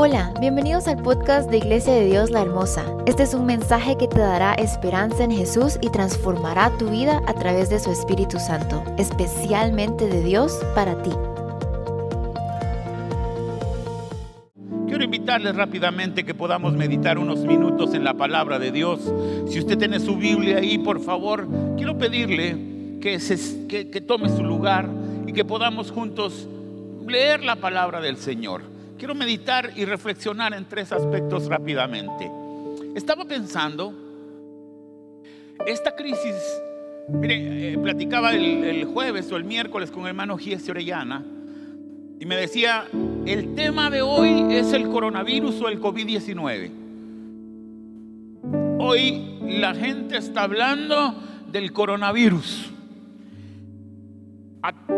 Hola, 0.00 0.32
bienvenidos 0.38 0.86
al 0.86 1.02
podcast 1.02 1.50
de 1.50 1.56
Iglesia 1.56 1.92
de 1.92 2.06
Dios 2.06 2.30
la 2.30 2.42
Hermosa. 2.42 2.84
Este 3.06 3.24
es 3.24 3.34
un 3.34 3.46
mensaje 3.46 3.96
que 3.98 4.06
te 4.06 4.20
dará 4.20 4.54
esperanza 4.54 5.24
en 5.24 5.32
Jesús 5.32 5.76
y 5.80 5.90
transformará 5.90 6.70
tu 6.78 6.88
vida 6.88 7.20
a 7.26 7.34
través 7.34 7.68
de 7.68 7.80
su 7.80 7.90
Espíritu 7.90 8.38
Santo, 8.38 8.84
especialmente 8.96 10.06
de 10.06 10.22
Dios 10.22 10.64
para 10.76 11.02
ti. 11.02 11.10
Quiero 14.86 15.02
invitarles 15.02 15.56
rápidamente 15.56 16.22
que 16.22 16.32
podamos 16.32 16.74
meditar 16.74 17.18
unos 17.18 17.40
minutos 17.40 17.92
en 17.92 18.04
la 18.04 18.14
palabra 18.14 18.60
de 18.60 18.70
Dios. 18.70 19.00
Si 19.48 19.58
usted 19.58 19.78
tiene 19.78 19.98
su 19.98 20.14
Biblia 20.14 20.58
ahí, 20.58 20.78
por 20.78 21.00
favor, 21.00 21.48
quiero 21.76 21.98
pedirle 21.98 23.00
que, 23.00 23.18
que 23.90 24.00
tome 24.00 24.28
su 24.28 24.44
lugar 24.44 24.88
y 25.26 25.32
que 25.32 25.44
podamos 25.44 25.90
juntos 25.90 26.46
leer 27.04 27.42
la 27.42 27.56
palabra 27.56 28.00
del 28.00 28.16
Señor. 28.16 28.77
Quiero 28.98 29.14
meditar 29.14 29.70
y 29.76 29.84
reflexionar 29.84 30.52
en 30.54 30.64
tres 30.64 30.90
aspectos 30.90 31.46
rápidamente. 31.46 32.28
Estaba 32.96 33.24
pensando, 33.24 33.94
esta 35.64 35.94
crisis, 35.94 36.34
mire, 37.08 37.74
eh, 37.74 37.78
platicaba 37.78 38.32
el, 38.32 38.84
jueves 38.86 39.30
o 39.30 39.36
el 39.36 39.44
miércoles 39.44 39.92
con 39.92 40.02
el 40.02 40.08
hermano 40.08 40.36
Giese 40.36 40.72
Orellana 40.72 41.24
y 42.18 42.26
me 42.26 42.34
decía, 42.34 42.86
el 43.24 43.54
tema 43.54 43.88
de 43.88 44.02
hoy 44.02 44.46
es 44.50 44.72
el 44.72 44.88
coronavirus 44.88 45.60
o 45.60 45.68
el 45.68 45.80
COVID-19. 45.80 46.70
Hoy 48.80 49.38
la 49.42 49.74
gente 49.76 50.16
está 50.16 50.42
hablando 50.42 51.14
del 51.52 51.72
coronavirus. 51.72 52.72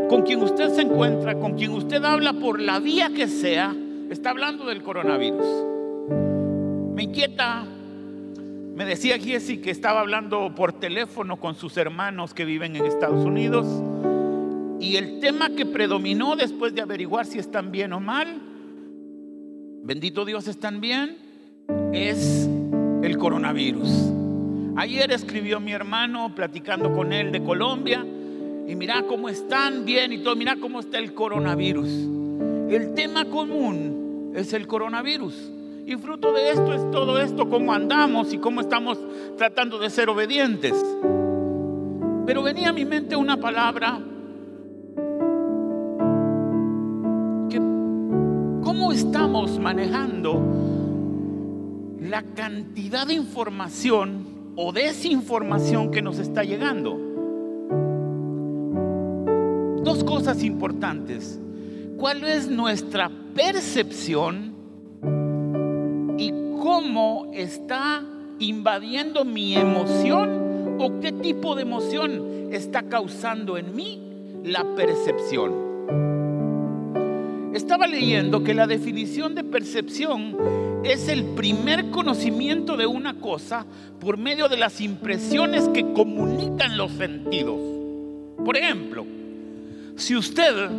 con 0.09 0.23
quien 0.23 0.43
usted 0.43 0.71
se 0.71 0.81
encuentra, 0.81 1.39
con 1.39 1.53
quien 1.53 1.73
usted 1.73 2.03
habla 2.03 2.33
por 2.33 2.59
la 2.61 2.79
vía 2.79 3.11
que 3.15 3.29
sea, 3.29 3.77
está 4.11 4.31
hablando 4.31 4.67
del 4.67 4.83
coronavirus. 4.83 5.47
Me 6.95 7.05
inquieta, 7.05 7.65
me 8.75 8.85
decía 8.85 9.19
Jesse 9.19 9.61
que 9.61 9.71
estaba 9.71 10.01
hablando 10.01 10.53
por 10.55 10.73
teléfono 10.73 11.39
con 11.39 11.55
sus 11.55 11.77
hermanos 11.77 12.35
que 12.35 12.45
viven 12.45 12.75
en 12.75 12.87
Estados 12.87 13.25
Unidos 13.25 13.67
y 14.81 14.97
el 14.97 15.21
tema 15.21 15.51
que 15.51 15.65
predominó 15.65 16.35
después 16.37 16.75
de 16.75 16.83
averiguar 16.83 17.25
si 17.27 17.39
están 17.39 17.71
bien 17.71 17.93
o 17.93 18.01
mal, 18.01 18.41
bendito 19.85 20.25
Dios 20.25 20.49
están 20.49 20.81
bien, 20.81 21.17
es 21.93 22.49
el 23.03 23.17
coronavirus. 23.17 24.13
Ayer 24.77 25.13
escribió 25.13 25.61
mi 25.61 25.73
hermano 25.73 26.35
platicando 26.35 26.93
con 26.93 27.13
él 27.13 27.31
de 27.31 27.45
Colombia 27.45 28.05
y 28.67 28.75
mira 28.75 29.05
cómo 29.07 29.29
están 29.29 29.85
bien 29.85 30.13
y 30.13 30.19
todo, 30.19 30.35
mira 30.35 30.57
cómo 30.57 30.81
está 30.81 30.99
el 30.99 31.15
coronavirus. 31.15 31.89
El 32.71 32.95
tema 32.95 33.25
común 33.27 34.00
es 34.35 34.53
el 34.53 34.67
coronavirus. 34.67 35.53
Y 35.87 35.97
fruto 35.97 36.33
de 36.33 36.51
esto 36.51 36.73
es 36.73 36.91
todo 36.91 37.19
esto, 37.19 37.49
cómo 37.49 37.73
andamos 37.73 38.33
y 38.33 38.39
cómo 38.39 38.61
estamos 38.61 38.99
tratando 39.37 39.79
de 39.79 39.91
ser 39.91 40.09
obedientes. 40.09 40.75
Pero 42.27 42.43
venía 42.43 42.69
a 42.69 42.73
mi 42.73 42.85
mente 42.85 43.17
una 43.17 43.39
palabra 43.39 44.01
cómo 48.63 48.93
estamos 48.93 49.59
manejando 49.59 50.41
la 52.01 52.23
cantidad 52.23 53.07
de 53.07 53.15
información 53.15 54.53
o 54.55 54.73
desinformación 54.73 55.91
que 55.91 56.03
nos 56.03 56.19
está 56.19 56.45
llegando. 56.45 56.97
Dos 59.83 60.05
cosas 60.05 60.45
importantes. 60.45 61.41
¿Cuál 62.01 62.25
es 62.25 62.49
nuestra 62.49 63.11
percepción 63.35 64.55
y 66.17 66.33
cómo 66.59 67.31
está 67.35 68.03
invadiendo 68.39 69.27
mi 69.27 69.55
emoción 69.55 70.79
o 70.81 70.99
qué 71.01 71.13
tipo 71.13 71.55
de 71.55 71.61
emoción 71.61 72.49
está 72.53 72.85
causando 72.85 73.59
en 73.59 73.77
mí 73.77 74.01
la 74.45 74.65
percepción. 74.75 75.53
Estaba 77.53 77.87
leyendo 77.87 78.43
que 78.43 78.55
la 78.55 78.67
definición 78.67 79.35
de 79.35 79.45
percepción 79.45 80.39
es 80.85 81.07
el 81.07 81.23
primer 81.35 81.91
conocimiento 81.91 82.79
de 82.79 82.87
una 82.87 83.21
cosa 83.21 83.67
por 84.01 84.17
medio 84.17 84.49
de 84.49 84.57
las 84.57 84.81
impresiones 84.81 85.69
que 85.69 85.93
comunican 85.93 86.79
los 86.79 86.93
sentidos. 86.93 87.61
Por 88.43 88.57
ejemplo, 88.57 89.05
si 89.97 90.17
usted 90.17 90.71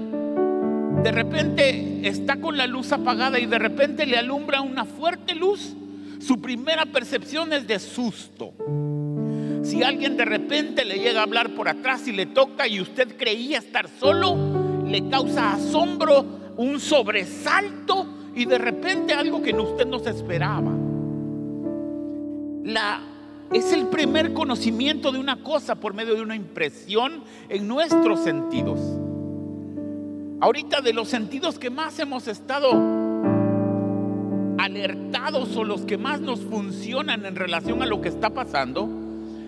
de 1.04 1.12
repente 1.12 2.08
está 2.08 2.40
con 2.40 2.58
la 2.58 2.68
luz 2.68 2.92
apagada 2.92 3.40
y 3.40 3.46
de 3.46 3.60
repente 3.60 4.06
le 4.06 4.18
alumbra 4.18 4.62
una 4.62 4.86
fuerte 4.86 5.34
luz, 5.34 5.76
su 6.20 6.40
primera 6.40 6.86
percepción 6.86 7.52
es 7.54 7.66
de 7.68 7.80
susto. 7.80 8.54
Si 9.64 9.84
alguien 9.84 10.18
de 10.18 10.26
repente 10.26 10.86
le 10.86 11.00
llega 11.00 11.22
a 11.22 11.24
hablar 11.24 11.56
por 11.56 11.70
atrás 11.70 12.08
y 12.08 12.12
le 12.12 12.28
toca 12.28 12.68
y 12.68 12.80
usted 12.82 13.18
creía 13.18 13.60
estar 13.60 13.88
solo, 13.88 14.84
le 14.86 15.10
causa 15.10 15.54
asombro, 15.54 16.54
un 16.58 16.80
sobresalto 16.80 18.32
y 18.36 18.46
de 18.46 18.58
repente 18.58 19.14
algo 19.14 19.42
que 19.42 19.54
usted 19.54 19.88
no 19.88 20.00
se 20.00 20.12
esperaba. 20.12 20.72
Es 23.54 23.74
el 23.74 23.88
primer 23.88 24.34
conocimiento 24.34 25.12
de 25.12 25.20
una 25.20 25.44
cosa 25.44 25.76
por 25.76 25.94
medio 25.94 26.16
de 26.16 26.22
una 26.22 26.36
impresión 26.36 27.24
en 27.50 27.68
nuestros 27.68 28.22
sentidos. 28.22 28.80
Ahorita 30.42 30.82
de 30.82 30.92
los 30.92 31.08
sentidos 31.08 31.60
que 31.60 31.70
más 31.70 32.00
hemos 32.00 32.28
estado 32.28 32.72
alertados 34.58 35.56
o 35.56 35.64
los 35.64 35.82
que 35.82 36.00
más 36.00 36.20
nos 36.20 36.40
funcionan 36.40 37.28
en 37.28 37.36
relación 37.36 37.84
a 37.84 37.86
lo 37.86 38.02
que 38.02 38.10
está 38.10 38.32
pasando, 38.32 38.90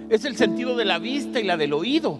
es 0.09 0.23
el 0.23 0.35
sentido 0.35 0.77
de 0.77 0.85
la 0.85 0.99
vista 0.99 1.39
y 1.39 1.45
la 1.45 1.57
del 1.57 1.73
oído. 1.73 2.19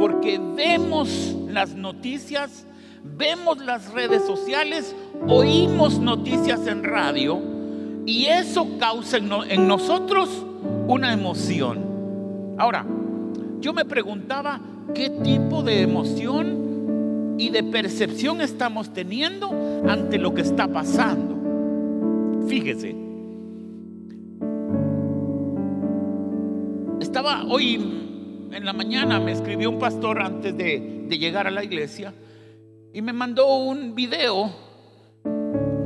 Porque 0.00 0.40
vemos 0.56 1.36
las 1.48 1.76
noticias, 1.76 2.66
vemos 3.04 3.58
las 3.58 3.92
redes 3.92 4.26
sociales, 4.26 4.96
oímos 5.28 6.00
noticias 6.00 6.66
en 6.66 6.82
radio 6.82 7.40
y 8.04 8.26
eso 8.26 8.66
causa 8.80 9.18
en, 9.18 9.68
nosotros 9.68 10.44
una 10.88 11.12
emoción. 11.12 12.56
Ahora, 12.58 12.84
yo 13.60 13.72
me 13.72 13.84
preguntaba, 13.84 14.60
¿qué 14.92 15.08
tipo 15.08 15.62
de 15.62 15.82
emoción 15.82 16.65
y 17.38 17.50
de 17.50 17.62
percepción 17.62 18.40
estamos 18.40 18.92
teniendo 18.92 19.50
ante 19.88 20.18
lo 20.18 20.34
que 20.34 20.42
está 20.42 20.68
pasando. 20.68 21.36
Fíjese, 22.48 22.94
estaba 27.00 27.44
hoy 27.44 27.74
en 28.52 28.64
la 28.64 28.72
mañana, 28.72 29.20
me 29.20 29.32
escribió 29.32 29.70
un 29.70 29.78
pastor 29.78 30.22
antes 30.22 30.56
de, 30.56 31.04
de 31.08 31.18
llegar 31.18 31.46
a 31.46 31.50
la 31.50 31.64
iglesia 31.64 32.14
y 32.92 33.02
me 33.02 33.12
mandó 33.12 33.58
un 33.58 33.94
video 33.94 34.50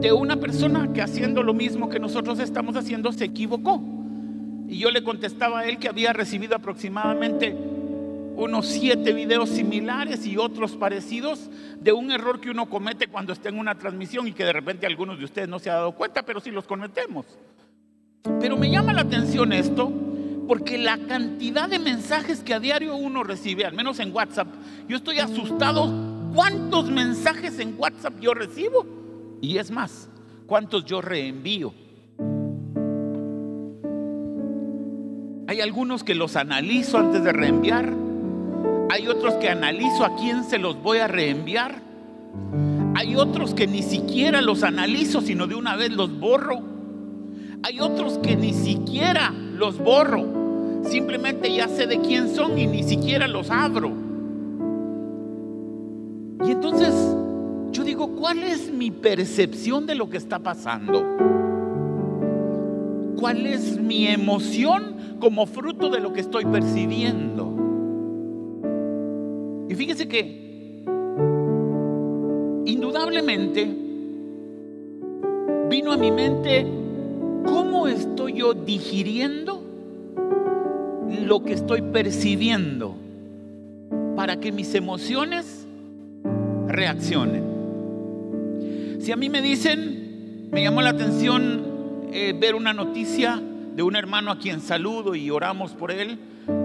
de 0.00 0.12
una 0.12 0.36
persona 0.36 0.92
que 0.92 1.02
haciendo 1.02 1.42
lo 1.42 1.52
mismo 1.52 1.88
que 1.88 1.98
nosotros 1.98 2.38
estamos 2.38 2.76
haciendo 2.76 3.12
se 3.12 3.24
equivocó. 3.24 3.82
Y 4.68 4.78
yo 4.78 4.90
le 4.90 5.02
contestaba 5.02 5.60
a 5.60 5.64
él 5.66 5.78
que 5.78 5.88
había 5.88 6.12
recibido 6.12 6.54
aproximadamente 6.54 7.56
unos 8.40 8.66
siete 8.66 9.12
videos 9.12 9.50
similares 9.50 10.26
y 10.26 10.38
otros 10.38 10.72
parecidos 10.72 11.50
de 11.78 11.92
un 11.92 12.10
error 12.10 12.40
que 12.40 12.50
uno 12.50 12.70
comete 12.70 13.06
cuando 13.06 13.34
está 13.34 13.50
en 13.50 13.58
una 13.58 13.76
transmisión 13.76 14.26
y 14.26 14.32
que 14.32 14.44
de 14.44 14.52
repente 14.52 14.86
algunos 14.86 15.18
de 15.18 15.26
ustedes 15.26 15.48
no 15.48 15.58
se 15.58 15.68
han 15.68 15.76
dado 15.76 15.92
cuenta, 15.92 16.22
pero 16.22 16.40
sí 16.40 16.50
los 16.50 16.66
cometemos. 16.66 17.26
Pero 18.40 18.56
me 18.56 18.70
llama 18.70 18.94
la 18.94 19.02
atención 19.02 19.52
esto 19.52 19.92
porque 20.48 20.78
la 20.78 20.96
cantidad 21.06 21.68
de 21.68 21.78
mensajes 21.78 22.40
que 22.40 22.54
a 22.54 22.60
diario 22.60 22.96
uno 22.96 23.22
recibe, 23.22 23.66
al 23.66 23.74
menos 23.74 24.00
en 24.00 24.12
WhatsApp, 24.14 24.48
yo 24.88 24.96
estoy 24.96 25.18
asustado 25.18 25.92
cuántos 26.34 26.90
mensajes 26.90 27.58
en 27.58 27.74
WhatsApp 27.78 28.18
yo 28.20 28.32
recibo 28.32 28.86
y 29.42 29.58
es 29.58 29.70
más, 29.70 30.08
cuántos 30.46 30.86
yo 30.86 31.02
reenvío. 31.02 31.74
Hay 35.46 35.60
algunos 35.60 36.04
que 36.04 36.14
los 36.14 36.36
analizo 36.36 36.96
antes 36.96 37.22
de 37.22 37.32
reenviar 37.32 37.99
hay 38.90 39.06
otros 39.06 39.34
que 39.34 39.48
analizo 39.48 40.04
a 40.04 40.16
quién 40.16 40.42
se 40.42 40.58
los 40.58 40.82
voy 40.82 40.98
a 40.98 41.06
reenviar. 41.06 41.80
Hay 42.96 43.14
otros 43.14 43.54
que 43.54 43.68
ni 43.68 43.82
siquiera 43.82 44.42
los 44.42 44.64
analizo, 44.64 45.20
sino 45.20 45.46
de 45.46 45.54
una 45.54 45.76
vez 45.76 45.92
los 45.92 46.18
borro. 46.18 46.60
Hay 47.62 47.78
otros 47.78 48.18
que 48.18 48.34
ni 48.34 48.52
siquiera 48.52 49.30
los 49.30 49.78
borro. 49.78 50.24
Simplemente 50.88 51.54
ya 51.54 51.68
sé 51.68 51.86
de 51.86 52.00
quién 52.00 52.34
son 52.34 52.58
y 52.58 52.66
ni 52.66 52.82
siquiera 52.82 53.28
los 53.28 53.48
abro. 53.50 53.92
Y 56.44 56.50
entonces 56.50 56.92
yo 57.70 57.84
digo, 57.84 58.16
¿cuál 58.16 58.42
es 58.42 58.72
mi 58.72 58.90
percepción 58.90 59.86
de 59.86 59.94
lo 59.94 60.10
que 60.10 60.16
está 60.16 60.40
pasando? 60.40 61.06
¿Cuál 63.16 63.46
es 63.46 63.78
mi 63.78 64.08
emoción 64.08 65.16
como 65.20 65.46
fruto 65.46 65.90
de 65.90 66.00
lo 66.00 66.12
que 66.12 66.20
estoy 66.20 66.44
percibiendo? 66.44 67.59
Y 69.70 69.74
fíjese 69.76 70.08
que 70.08 70.82
indudablemente 72.66 73.72
vino 75.70 75.92
a 75.92 75.96
mi 75.96 76.10
mente 76.10 76.66
cómo 77.44 77.86
estoy 77.86 78.32
yo 78.32 78.52
digiriendo 78.52 79.62
lo 81.24 81.44
que 81.44 81.52
estoy 81.52 81.82
percibiendo 81.82 82.96
para 84.16 84.40
que 84.40 84.50
mis 84.50 84.74
emociones 84.74 85.68
reaccionen. 86.66 87.44
Si 88.98 89.12
a 89.12 89.16
mí 89.16 89.28
me 89.28 89.40
dicen, 89.40 90.48
me 90.50 90.64
llamó 90.64 90.82
la 90.82 90.90
atención 90.90 92.08
eh, 92.12 92.34
ver 92.36 92.56
una 92.56 92.72
noticia 92.72 93.40
de 93.76 93.84
un 93.84 93.94
hermano 93.94 94.32
a 94.32 94.38
quien 94.40 94.62
saludo 94.62 95.14
y 95.14 95.30
oramos 95.30 95.74
por 95.74 95.92
él, 95.92 96.18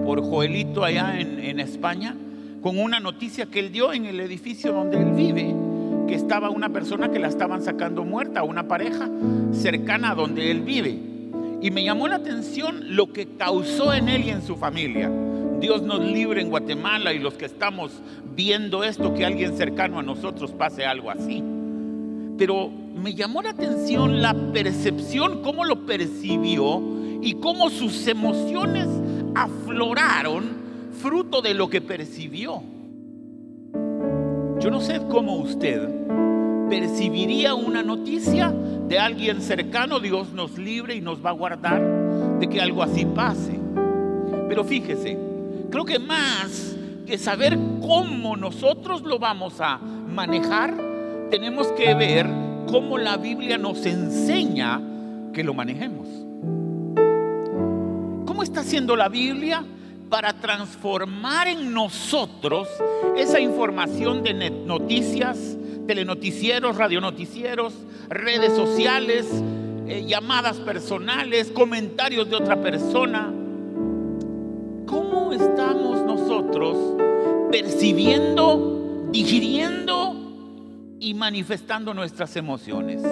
por 0.04 0.20
Joelito 0.22 0.82
allá 0.82 1.20
en, 1.20 1.38
en 1.38 1.60
España, 1.60 2.16
con 2.66 2.80
una 2.80 2.98
noticia 2.98 3.46
que 3.46 3.60
él 3.60 3.70
dio 3.70 3.92
en 3.92 4.06
el 4.06 4.18
edificio 4.18 4.72
donde 4.72 4.98
él 4.98 5.12
vive, 5.12 5.54
que 6.08 6.16
estaba 6.16 6.50
una 6.50 6.70
persona 6.70 7.12
que 7.12 7.20
la 7.20 7.28
estaban 7.28 7.62
sacando 7.62 8.02
muerta, 8.02 8.42
una 8.42 8.66
pareja 8.66 9.08
cercana 9.52 10.10
a 10.10 10.14
donde 10.16 10.50
él 10.50 10.62
vive. 10.62 10.98
Y 11.62 11.70
me 11.70 11.84
llamó 11.84 12.08
la 12.08 12.16
atención 12.16 12.96
lo 12.96 13.12
que 13.12 13.28
causó 13.36 13.94
en 13.94 14.08
él 14.08 14.24
y 14.24 14.30
en 14.30 14.42
su 14.42 14.56
familia. 14.56 15.08
Dios 15.60 15.82
nos 15.82 16.00
libre 16.00 16.40
en 16.40 16.50
Guatemala 16.50 17.12
y 17.12 17.20
los 17.20 17.34
que 17.34 17.44
estamos 17.44 17.92
viendo 18.34 18.82
esto, 18.82 19.14
que 19.14 19.24
alguien 19.24 19.56
cercano 19.56 20.00
a 20.00 20.02
nosotros 20.02 20.50
pase 20.50 20.84
algo 20.84 21.12
así. 21.12 21.44
Pero 22.36 22.68
me 22.68 23.14
llamó 23.14 23.42
la 23.42 23.50
atención 23.50 24.20
la 24.20 24.34
percepción, 24.52 25.40
cómo 25.44 25.64
lo 25.64 25.86
percibió 25.86 26.82
y 27.22 27.34
cómo 27.34 27.70
sus 27.70 28.08
emociones 28.08 28.88
afloraron 29.36 30.65
fruto 31.06 31.40
de 31.40 31.54
lo 31.54 31.70
que 31.70 31.80
percibió. 31.80 32.60
Yo 34.58 34.70
no 34.72 34.80
sé 34.80 35.00
cómo 35.08 35.36
usted 35.36 35.88
percibiría 36.68 37.54
una 37.54 37.84
noticia 37.84 38.52
de 38.88 38.98
alguien 38.98 39.40
cercano, 39.40 40.00
Dios 40.00 40.32
nos 40.32 40.58
libre 40.58 40.96
y 40.96 41.00
nos 41.00 41.24
va 41.24 41.30
a 41.30 41.34
guardar 41.34 41.80
de 42.40 42.48
que 42.48 42.60
algo 42.60 42.82
así 42.82 43.04
pase. 43.04 43.56
Pero 44.48 44.64
fíjese, 44.64 45.16
creo 45.70 45.84
que 45.84 46.00
más 46.00 46.76
que 47.06 47.18
saber 47.18 47.56
cómo 47.80 48.36
nosotros 48.36 49.02
lo 49.02 49.20
vamos 49.20 49.60
a 49.60 49.78
manejar, 49.78 50.74
tenemos 51.30 51.68
que 51.68 51.94
ver 51.94 52.26
cómo 52.66 52.98
la 52.98 53.16
Biblia 53.16 53.58
nos 53.58 53.86
enseña 53.86 54.82
que 55.32 55.44
lo 55.44 55.54
manejemos. 55.54 56.08
¿Cómo 58.26 58.42
está 58.42 58.62
haciendo 58.62 58.96
la 58.96 59.08
Biblia 59.08 59.64
para 60.08 60.34
transformar 60.34 61.48
en 61.48 61.72
nosotros 61.72 62.68
esa 63.16 63.40
información 63.40 64.22
de 64.22 64.50
noticias, 64.50 65.56
telenoticieros, 65.86 66.76
radionoticieros, 66.76 67.74
redes 68.08 68.54
sociales, 68.54 69.26
eh, 69.88 70.04
llamadas 70.06 70.58
personales, 70.58 71.50
comentarios 71.50 72.28
de 72.30 72.36
otra 72.36 72.60
persona? 72.60 73.32
¿Cómo 74.86 75.32
estamos 75.32 76.02
nosotros 76.04 76.76
percibiendo, 77.50 79.08
digiriendo 79.10 80.14
y 81.00 81.14
manifestando 81.14 81.94
nuestras 81.94 82.36
emociones? 82.36 83.02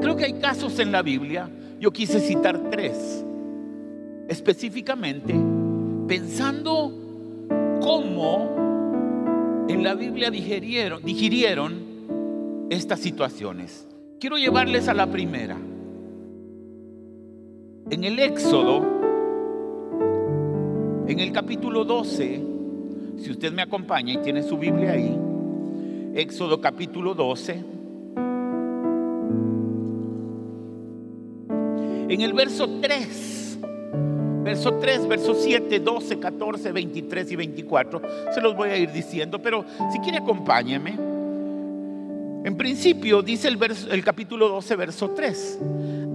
Creo 0.00 0.16
que 0.16 0.24
hay 0.24 0.34
casos 0.40 0.78
en 0.78 0.92
la 0.92 1.02
Biblia, 1.02 1.50
yo 1.80 1.92
quise 1.92 2.20
citar 2.20 2.70
tres, 2.70 3.24
específicamente 4.28 5.34
pensando 6.06 6.92
cómo 7.80 9.64
en 9.68 9.82
la 9.82 9.94
Biblia 9.94 10.30
digirieron, 10.30 11.86
estas 12.70 13.00
situaciones. 13.00 13.86
Quiero 14.18 14.36
llevarles 14.36 14.88
a 14.88 14.94
la 14.94 15.06
primera. 15.06 15.56
En 17.90 18.04
el 18.04 18.18
Éxodo, 18.18 18.84
en 21.06 21.20
el 21.20 21.30
capítulo 21.32 21.84
12, 21.84 22.42
si 23.18 23.30
usted 23.30 23.52
me 23.52 23.62
acompaña 23.62 24.14
y 24.14 24.18
tiene 24.18 24.42
su 24.42 24.58
Biblia 24.58 24.92
ahí, 24.92 25.16
Éxodo 26.14 26.60
capítulo 26.60 27.14
12, 27.14 27.64
en 32.08 32.20
el 32.20 32.32
verso 32.32 32.68
3, 32.80 33.45
verso 34.46 34.74
3, 34.74 35.08
verso 35.08 35.34
7, 35.34 35.80
12, 35.80 36.20
14, 36.20 36.70
23 36.70 37.32
y 37.32 37.36
24, 37.36 38.02
se 38.32 38.40
los 38.40 38.54
voy 38.54 38.68
a 38.68 38.76
ir 38.76 38.92
diciendo, 38.92 39.42
pero 39.42 39.64
si 39.92 39.98
quiere 39.98 40.18
acompáñeme. 40.18 40.96
En 42.44 42.56
principio 42.56 43.22
dice 43.22 43.48
el, 43.48 43.56
verso, 43.56 43.90
el 43.90 44.04
capítulo 44.04 44.48
12, 44.48 44.76
verso 44.76 45.10
3, 45.10 45.58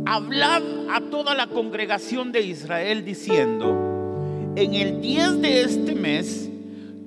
hablad 0.06 0.64
a 0.90 1.02
toda 1.02 1.36
la 1.36 1.48
congregación 1.48 2.32
de 2.32 2.40
Israel 2.40 3.04
diciendo, 3.04 4.54
en 4.56 4.76
el 4.76 5.02
10 5.02 5.42
de 5.42 5.62
este 5.64 5.94
mes, 5.94 6.50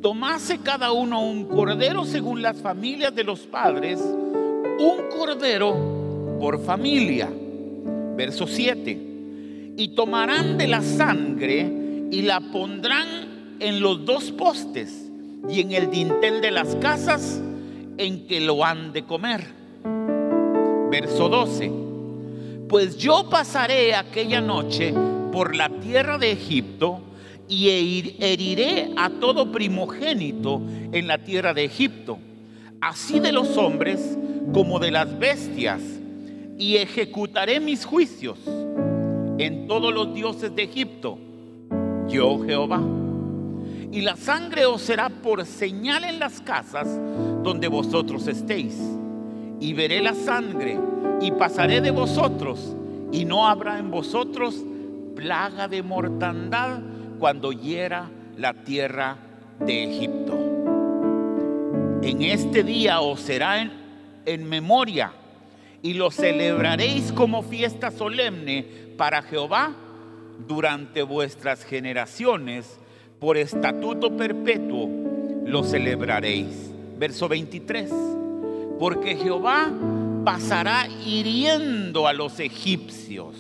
tomase 0.03 0.59
cada 0.59 0.93
uno 0.93 1.25
un 1.25 1.47
cordero 1.47 2.05
según 2.05 2.43
las 2.43 2.59
familias 2.59 3.15
de 3.15 3.25
los 3.25 3.41
padres, 3.41 3.99
un 3.99 5.09
cordero 5.17 6.37
por 6.39 6.63
familia. 6.63 7.31
Verso 8.15 8.47
7. 8.47 9.14
Y 9.77 9.89
tomarán 9.89 10.57
de 10.57 10.69
la 10.69 10.83
sangre 10.83 12.09
y 12.11 12.23
la 12.23 12.41
pondrán 12.41 13.57
en 13.61 13.81
los 13.81 14.05
dos 14.05 14.31
postes 14.33 15.11
y 15.49 15.61
en 15.61 15.73
el 15.73 15.91
dintel 15.91 16.41
de 16.41 16.51
las 16.51 16.77
casas 16.77 17.41
en 17.99 18.27
que 18.27 18.41
lo 18.41 18.65
han 18.65 18.93
de 18.93 19.05
comer. 19.05 19.45
Verso 20.91 21.29
12. 21.29 21.73
Pues 22.69 22.97
yo 22.97 23.29
pasaré 23.29 23.95
aquella 23.95 24.41
noche 24.41 24.95
por 25.33 25.55
la 25.55 25.69
tierra 25.69 26.19
de 26.19 26.33
Egipto, 26.33 27.01
y 27.49 28.15
heriré 28.21 28.91
a 28.97 29.11
todo 29.11 29.53
primogénito 29.53 30.63
en 30.93 31.07
la 31.07 31.19
tierra 31.19 31.53
de 31.53 31.65
Egipto, 31.65 32.19
así 32.81 33.21
de 33.21 33.33
los 33.33 33.57
hombres 33.57 34.17
como 34.53 34.79
de 34.79 34.91
las 34.91 35.19
bestias, 35.19 35.81
y 36.59 36.77
ejecutaré 36.77 37.61
mis 37.61 37.85
juicios 37.85 38.39
en 39.39 39.67
todos 39.67 39.93
los 39.93 40.15
dioses 40.15 40.55
de 40.55 40.63
Egipto, 40.65 41.19
yo 42.09 42.45
Jehová. 42.45 42.81
Y 43.91 44.01
la 44.01 44.17
sangre 44.17 44.67
os 44.67 44.83
será 44.83 45.09
por 45.09 45.45
señal 45.45 46.05
en 46.05 46.19
las 46.19 46.41
casas 46.41 46.89
donde 47.43 47.69
vosotros 47.69 48.27
estéis. 48.27 48.77
Y 49.61 49.73
veré 49.73 50.03
la 50.03 50.15
sangre 50.15 50.79
y 51.21 51.31
pasaré 51.33 51.81
de 51.81 51.91
vosotros, 51.91 52.77
y 53.13 53.25
no 53.25 53.47
habrá 53.47 53.79
en 53.79 53.91
vosotros 53.91 54.65
plaga 55.15 55.69
de 55.69 55.83
mortandad 55.83 56.81
cuando 57.19 57.53
hiera 57.53 58.11
la 58.37 58.53
tierra 58.53 59.17
de 59.61 59.85
Egipto. 59.85 60.35
En 62.03 62.23
este 62.23 62.65
día 62.65 63.01
os 63.01 63.21
será 63.21 63.63
en, 63.63 63.73
en 64.27 64.49
memoria 64.49 65.13
y 65.85 65.93
lo 65.93 66.11
celebraréis 66.11 67.13
como 67.13 67.43
fiesta 67.43 67.91
solemne 67.91 68.65
para 68.97 69.21
Jehová 69.21 69.77
durante 70.49 71.03
vuestras 71.03 71.63
generaciones, 71.63 72.81
por 73.21 73.37
estatuto 73.37 74.17
perpetuo 74.17 74.89
lo 75.45 75.63
celebraréis. 75.63 76.73
Verso 76.97 77.29
23. 77.29 77.91
Porque 78.79 79.15
Jehová 79.15 79.71
pasará 80.25 80.89
hiriendo 81.05 82.09
a 82.09 82.15
los 82.15 82.41
egipcios. 82.41 83.37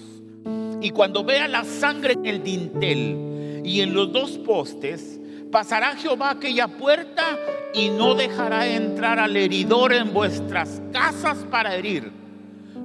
Y 0.82 0.90
cuando 0.90 1.24
vea 1.24 1.48
la 1.48 1.64
sangre 1.64 2.12
en 2.12 2.26
el 2.26 2.42
dintel, 2.44 3.62
y 3.64 3.80
en 3.80 3.94
los 3.94 4.12
dos 4.12 4.32
postes, 4.32 5.18
pasará 5.50 5.96
Jehová 5.96 6.32
aquella 6.32 6.68
puerta 6.68 7.38
y 7.72 7.88
no 7.88 8.14
dejará 8.14 8.66
entrar 8.66 9.18
al 9.18 9.34
heridor 9.34 9.94
en 9.94 10.12
vuestras 10.12 10.82
casas 10.92 11.38
para 11.50 11.74
herir. 11.74 12.23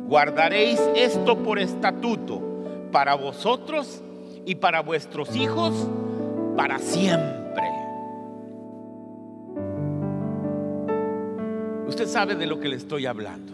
Guardaréis 0.10 0.80
esto 0.96 1.38
por 1.44 1.60
estatuto 1.60 2.42
para 2.92 3.14
vosotros 3.14 4.02
y 4.44 4.56
para 4.56 4.82
vuestros 4.82 5.36
hijos 5.36 5.88
para 6.58 6.80
siempre. 6.80 7.64
Usted 11.88 12.08
sabe 12.08 12.34
de 12.34 12.48
lo 12.48 12.60
que 12.60 12.70
le 12.70 12.76
estoy 12.76 13.06
hablando. 13.06 13.54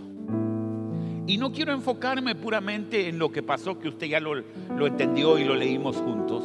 Y 1.27 1.38
no 1.38 1.51
quiero 1.51 1.74
enfocarme 1.74 2.35
puramente 2.35 3.09
en 3.09 3.19
lo 3.19 3.33
que 3.33 3.43
pasó, 3.43 3.77
que 3.77 3.89
usted 3.89 4.07
ya 4.07 4.21
lo, 4.21 4.35
lo 4.35 4.88
entendió 4.88 5.38
y 5.38 5.43
lo 5.43 5.55
leímos 5.55 5.97
juntos 5.97 6.43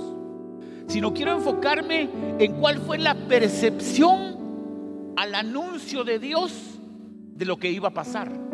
sino 0.88 1.14
quiero 1.14 1.37
enfocarme 1.37 2.09
en 2.40 2.55
cuál 2.55 2.79
fue 2.79 2.99
la 2.99 3.14
percepción 3.14 5.14
al 5.17 5.37
anuncio 5.37 6.02
de 6.02 6.19
Dios 6.19 6.81
de 7.37 7.45
lo 7.45 7.59
que 7.59 7.71
iba 7.71 7.88
a 7.88 7.95
pasar. 7.95 8.50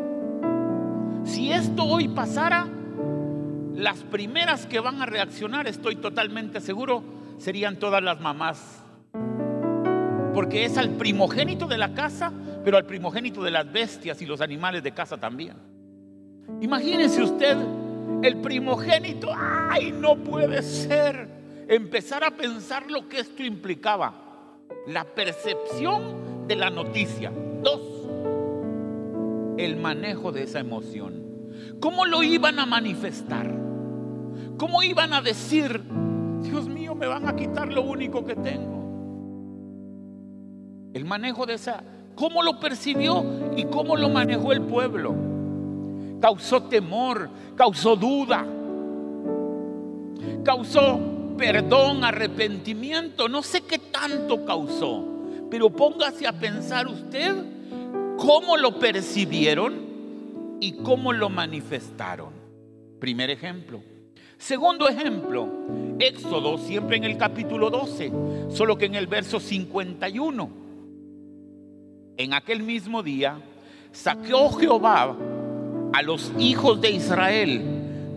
Si 1.27 1.53
esto 1.53 1.85
hoy 1.85 2.09
pasara, 2.09 2.67
las 3.75 3.99
primeras 4.05 4.65
que 4.67 4.81
van 4.81 5.03
a 5.03 5.07
reaccionar, 5.07 5.67
estoy 5.67 5.97
totalmente 5.97 6.61
seguro, 6.61 7.03
serían 7.39 7.79
todas 7.79 8.03
las 8.03 8.21
mamás. 8.21 8.83
Porque 10.33 10.65
es 10.65 10.79
al 10.79 10.91
primogénito 10.91 11.67
de 11.67 11.79
la 11.79 11.95
casa, 11.95 12.33
pero 12.65 12.77
al 12.77 12.87
primogénito 12.87 13.43
de 13.43 13.51
las 13.51 13.71
bestias 13.71 14.23
y 14.23 14.27
los 14.27 14.41
animales 14.41 14.83
de 14.83 14.93
casa 14.93 15.19
también. 15.19 15.57
Imagínese 16.61 17.23
usted 17.23 17.57
el 18.23 18.37
primogénito, 18.39 19.29
ay, 19.37 19.93
no 19.93 20.17
puede 20.17 20.63
ser. 20.63 21.29
Empezar 21.69 22.23
a 22.23 22.31
pensar 22.31 22.91
lo 22.91 23.09
que 23.09 23.21
esto 23.21 23.43
implicaba. 23.43 24.15
La 24.87 25.05
percepción 25.05 26.47
de 26.47 26.57
la 26.57 26.71
noticia. 26.71 27.33
Dos, 27.63 27.96
el 29.57 29.77
manejo 29.77 30.33
de 30.33 30.43
esa 30.45 30.61
emoción. 30.61 31.15
¿Cómo 31.81 32.05
lo 32.05 32.23
iban 32.23 32.59
a 32.59 32.67
manifestar? 32.67 33.53
¿Cómo 34.59 34.83
iban 34.83 35.13
a 35.13 35.21
decir, 35.21 35.83
Dios 36.43 36.69
mío, 36.69 36.95
me 36.95 37.07
van 37.07 37.29
a 37.29 37.37
quitar 37.37 37.73
lo 37.73 37.83
único 37.83 38.25
que 38.25 38.35
tengo? 38.35 38.77
El 40.95 41.05
manejo 41.05 41.45
de 41.47 41.55
esa, 41.55 41.83
¿cómo 42.15 42.43
lo 42.43 42.59
percibió 42.59 43.25
y 43.57 43.65
cómo 43.65 43.97
lo 43.97 44.09
manejó 44.09 44.53
el 44.53 44.63
pueblo? 44.63 45.15
Causó 46.21 46.63
temor, 46.65 47.29
causó 47.55 47.97
duda, 47.97 48.47
causó 50.43 50.99
perdón, 51.37 52.03
arrepentimiento, 52.03 53.29
no 53.29 53.43
sé 53.43 53.63
qué 53.63 53.79
tanto 53.79 54.45
causó, 54.45 55.05
pero 55.51 55.71
póngase 55.71 56.27
a 56.27 56.33
pensar 56.33 56.87
usted 56.87 57.56
cómo 58.17 58.57
lo 58.57 58.79
percibieron 58.79 60.59
y 60.61 60.73
cómo 60.83 61.13
lo 61.13 61.29
manifestaron. 61.29 62.31
Primer 63.01 63.31
ejemplo. 63.31 63.83
Segundo 64.39 64.89
ejemplo, 64.89 65.49
Éxodo, 65.99 66.59
siempre 66.59 66.97
en 66.99 67.05
el 67.05 67.17
capítulo 67.17 67.71
12, 67.71 68.13
solo 68.51 68.77
que 68.77 68.87
en 68.87 68.95
el 68.95 69.07
verso 69.07 69.41
51. 69.41 70.51
En 72.19 72.35
aquel 72.35 72.63
mismo 72.63 73.03
día 73.03 73.39
saqueó 73.93 74.51
Jehová 74.53 75.17
a 75.93 76.03
los 76.03 76.33
hijos 76.39 76.81
de 76.81 76.91
Israel 76.91 77.63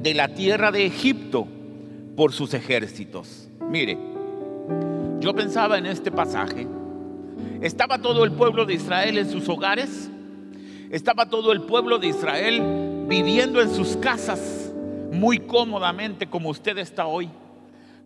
de 0.01 0.13
la 0.13 0.29
tierra 0.29 0.71
de 0.71 0.85
Egipto 0.85 1.47
por 2.15 2.33
sus 2.33 2.53
ejércitos. 2.53 3.49
Mire, 3.69 3.97
yo 5.19 5.33
pensaba 5.33 5.77
en 5.77 5.85
este 5.85 6.11
pasaje. 6.11 6.67
Estaba 7.61 7.99
todo 7.99 8.23
el 8.23 8.31
pueblo 8.31 8.65
de 8.65 8.75
Israel 8.75 9.17
en 9.17 9.29
sus 9.29 9.49
hogares. 9.49 10.09
Estaba 10.91 11.29
todo 11.29 11.51
el 11.51 11.61
pueblo 11.61 11.97
de 11.97 12.07
Israel 12.07 13.05
viviendo 13.07 13.61
en 13.61 13.69
sus 13.69 13.97
casas 13.97 14.71
muy 15.11 15.39
cómodamente 15.39 16.27
como 16.27 16.49
usted 16.49 16.77
está 16.77 17.07
hoy, 17.07 17.29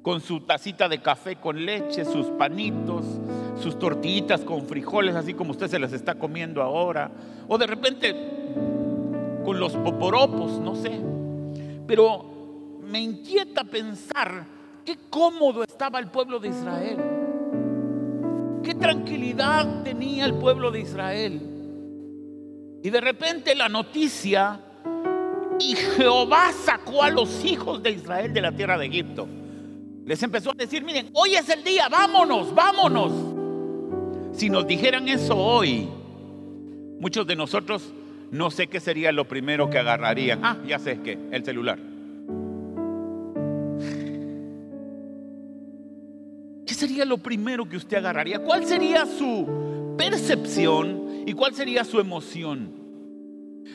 con 0.01 0.21
su 0.21 0.41
tacita 0.41 0.89
de 0.89 1.01
café 1.01 1.35
con 1.35 1.65
leche, 1.65 2.03
sus 2.05 2.27
panitos, 2.27 3.05
sus 3.61 3.77
tortillitas 3.77 4.41
con 4.41 4.65
frijoles, 4.65 5.15
así 5.15 5.33
como 5.33 5.51
usted 5.51 5.67
se 5.67 5.79
las 5.79 5.93
está 5.93 6.15
comiendo 6.15 6.61
ahora, 6.61 7.11
o 7.47 7.57
de 7.57 7.67
repente 7.67 8.15
con 9.45 9.59
los 9.59 9.73
poporopos, 9.73 10.59
no 10.59 10.75
sé. 10.75 10.99
Pero 11.85 12.25
me 12.89 12.99
inquieta 12.99 13.63
pensar 13.63 14.45
qué 14.83 14.97
cómodo 15.09 15.63
estaba 15.63 15.99
el 15.99 16.07
pueblo 16.07 16.39
de 16.39 16.49
Israel, 16.49 16.97
qué 18.63 18.73
tranquilidad 18.73 19.83
tenía 19.83 20.25
el 20.25 20.35
pueblo 20.35 20.71
de 20.71 20.79
Israel. 20.81 21.41
Y 22.81 22.89
de 22.89 23.01
repente 23.01 23.55
la 23.55 23.69
noticia 23.69 24.59
y 25.59 25.75
Jehová 25.75 26.51
sacó 26.51 27.03
a 27.03 27.09
los 27.09 27.45
hijos 27.45 27.83
de 27.83 27.91
Israel 27.91 28.33
de 28.33 28.41
la 28.41 28.51
tierra 28.51 28.77
de 28.77 28.87
Egipto. 28.87 29.27
Les 30.05 30.21
empezó 30.23 30.51
a 30.51 30.55
decir, 30.55 30.83
miren, 30.83 31.09
hoy 31.13 31.35
es 31.35 31.47
el 31.49 31.63
día, 31.63 31.87
vámonos, 31.89 32.53
vámonos. 32.53 33.11
Si 34.33 34.49
nos 34.49 34.65
dijeran 34.67 35.07
eso 35.07 35.37
hoy, 35.37 35.87
muchos 36.99 37.25
de 37.27 37.35
nosotros 37.35 37.93
no 38.31 38.49
sé 38.49 38.67
qué 38.67 38.79
sería 38.79 39.11
lo 39.11 39.27
primero 39.27 39.69
que 39.69 39.77
agarrarían. 39.77 40.43
Ah, 40.43 40.57
ya 40.67 40.79
sé 40.79 40.99
qué, 41.01 41.19
el 41.31 41.45
celular. 41.45 41.92
¿Qué 46.65 46.73
sería 46.73 47.05
lo 47.05 47.17
primero 47.17 47.67
que 47.67 47.77
usted 47.77 47.97
agarraría? 47.97 48.39
¿Cuál 48.39 48.65
sería 48.65 49.05
su 49.05 49.95
percepción 49.97 51.23
y 51.25 51.33
cuál 51.33 51.53
sería 51.53 51.83
su 51.83 51.99
emoción? 51.99 52.71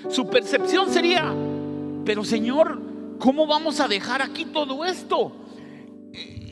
Su 0.08 0.28
percepción 0.28 0.90
sería, 0.90 1.34
pero 2.04 2.24
Señor, 2.24 2.80
¿cómo 3.18 3.46
vamos 3.46 3.80
a 3.80 3.88
dejar 3.88 4.22
aquí 4.22 4.46
todo 4.46 4.84
esto? 4.84 5.32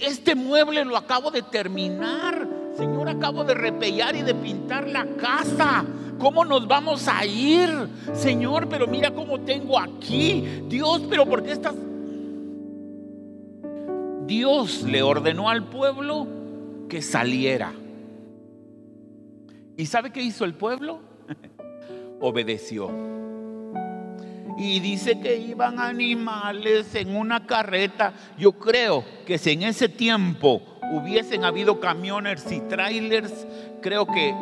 Este 0.01 0.35
mueble 0.35 0.85
lo 0.85 0.97
acabo 0.97 1.31
de 1.31 1.43
terminar. 1.43 2.47
Señor, 2.77 3.09
acabo 3.09 3.45
de 3.45 3.55
repellar 3.55 4.15
y 4.17 4.23
de 4.23 4.35
pintar 4.35 4.87
la 4.89 5.07
casa. 5.17 5.85
¿Cómo 6.19 6.45
nos 6.45 6.67
vamos 6.69 7.09
a 7.09 7.25
ir? 7.25 7.71
Señor, 8.15 8.69
pero 8.69 8.87
mira 8.87 9.11
cómo 9.13 9.41
tengo 9.41 9.79
aquí. 9.79 10.63
Dios, 10.69 11.03
pero 11.09 11.25
¿por 11.27 11.43
qué 11.43 11.53
estás... 11.53 11.75
Dios 14.27 14.83
le 14.83 15.03
ordenó 15.03 15.49
al 15.49 15.65
pueblo 15.69 16.27
que 16.89 17.03
saliera. 17.03 17.73
¿Y 19.77 19.87
sabe 19.87 20.11
qué 20.11 20.23
hizo 20.23 20.45
el 20.45 20.55
pueblo? 20.55 21.01
Obedeció. 22.21 22.91
Y 24.59 24.81
dice 24.81 25.21
que 25.21 25.37
iban 25.37 25.79
animales 25.79 26.95
en 26.95 27.15
una 27.15 27.47
carreta. 27.47 28.15
Yo 28.39 28.53
creo 28.53 29.05
que 29.27 29.37
si 29.37 29.53
en 29.53 29.65
ese 29.65 29.89
tiempo 29.89 30.63
hubiesen 30.93 31.45
habido 31.45 31.79
camiones 31.79 32.51
y 32.51 32.61
trailers, 32.61 33.47
creo 33.83 34.07
que 34.07 34.35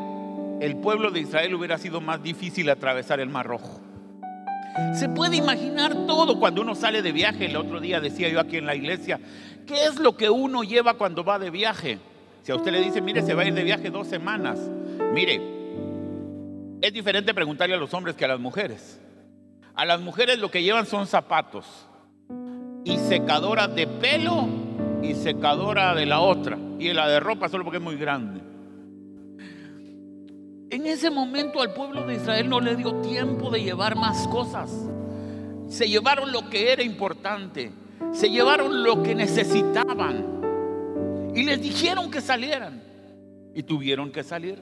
el 0.60 0.76
pueblo 0.76 1.10
de 1.10 1.20
Israel 1.20 1.54
hubiera 1.54 1.78
sido 1.78 2.00
más 2.00 2.22
difícil 2.22 2.70
atravesar 2.70 3.18
el 3.18 3.28
Mar 3.28 3.46
Rojo. 3.46 3.80
Se 4.98 5.08
puede 5.08 5.36
imaginar 5.36 5.94
todo 6.06 6.38
cuando 6.38 6.62
uno 6.62 6.74
sale 6.74 7.02
de 7.02 7.12
viaje. 7.12 7.46
El 7.46 7.56
otro 7.56 7.80
día 7.80 8.00
decía 8.00 8.28
yo 8.28 8.40
aquí 8.40 8.56
en 8.56 8.66
la 8.66 8.74
iglesia, 8.74 9.20
¿qué 9.66 9.84
es 9.84 9.98
lo 9.98 10.16
que 10.16 10.30
uno 10.30 10.64
lleva 10.64 10.94
cuando 10.94 11.24
va 11.24 11.38
de 11.38 11.50
viaje? 11.50 11.98
Si 12.42 12.52
a 12.52 12.56
usted 12.56 12.72
le 12.72 12.80
dice, 12.80 13.00
mire, 13.00 13.22
se 13.22 13.34
va 13.34 13.42
a 13.42 13.46
ir 13.46 13.54
de 13.54 13.62
viaje 13.62 13.90
dos 13.90 14.06
semanas. 14.06 14.58
Mire, 15.12 15.40
es 16.80 16.92
diferente 16.92 17.32
preguntarle 17.32 17.74
a 17.74 17.78
los 17.78 17.94
hombres 17.94 18.16
que 18.16 18.24
a 18.24 18.28
las 18.28 18.40
mujeres. 18.40 19.00
A 19.74 19.84
las 19.84 20.00
mujeres 20.00 20.38
lo 20.38 20.50
que 20.50 20.62
llevan 20.62 20.86
son 20.86 21.06
zapatos 21.06 21.88
y 22.84 22.98
secadora 22.98 23.66
de 23.66 23.86
pelo 23.86 24.46
y 25.02 25.14
secadora 25.14 25.94
de 25.94 26.06
la 26.06 26.20
otra. 26.20 26.58
Y 26.78 26.92
la 26.92 27.08
de 27.08 27.20
ropa 27.20 27.48
solo 27.48 27.64
porque 27.64 27.78
es 27.78 27.82
muy 27.82 27.96
grande. 27.96 28.53
En 30.74 30.86
ese 30.86 31.08
momento 31.08 31.62
al 31.62 31.72
pueblo 31.72 32.04
de 32.04 32.16
Israel 32.16 32.48
no 32.48 32.58
le 32.58 32.74
dio 32.74 32.96
tiempo 32.96 33.48
de 33.48 33.62
llevar 33.62 33.94
más 33.94 34.26
cosas. 34.26 34.72
Se 35.68 35.86
llevaron 35.86 36.32
lo 36.32 36.50
que 36.50 36.72
era 36.72 36.82
importante. 36.82 37.70
Se 38.12 38.28
llevaron 38.28 38.82
lo 38.82 39.00
que 39.00 39.14
necesitaban. 39.14 41.30
Y 41.32 41.44
les 41.44 41.62
dijeron 41.62 42.10
que 42.10 42.20
salieran. 42.20 42.82
Y 43.54 43.62
tuvieron 43.62 44.10
que 44.10 44.24
salir. 44.24 44.58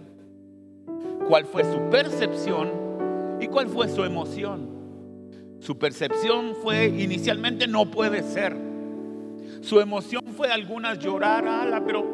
¿Cuál 1.29 1.47
fue 1.47 1.65
su 1.65 1.81
percepción 1.89 3.39
y 3.41 3.47
cuál 3.47 3.69
fue 3.69 3.89
su 3.89 4.05
emoción? 4.05 4.69
Su 5.61 5.79
percepción 5.79 6.57
fue 6.63 6.89
inicialmente 6.89 7.67
no 7.67 7.91
puede 7.91 8.23
ser. 8.23 8.55
Su 9.63 9.81
emoción 9.81 10.25
fue 10.37 10.53
algunas 10.53 10.99
llorar, 10.99 11.49
ala, 11.49 11.83
pero 11.83 12.05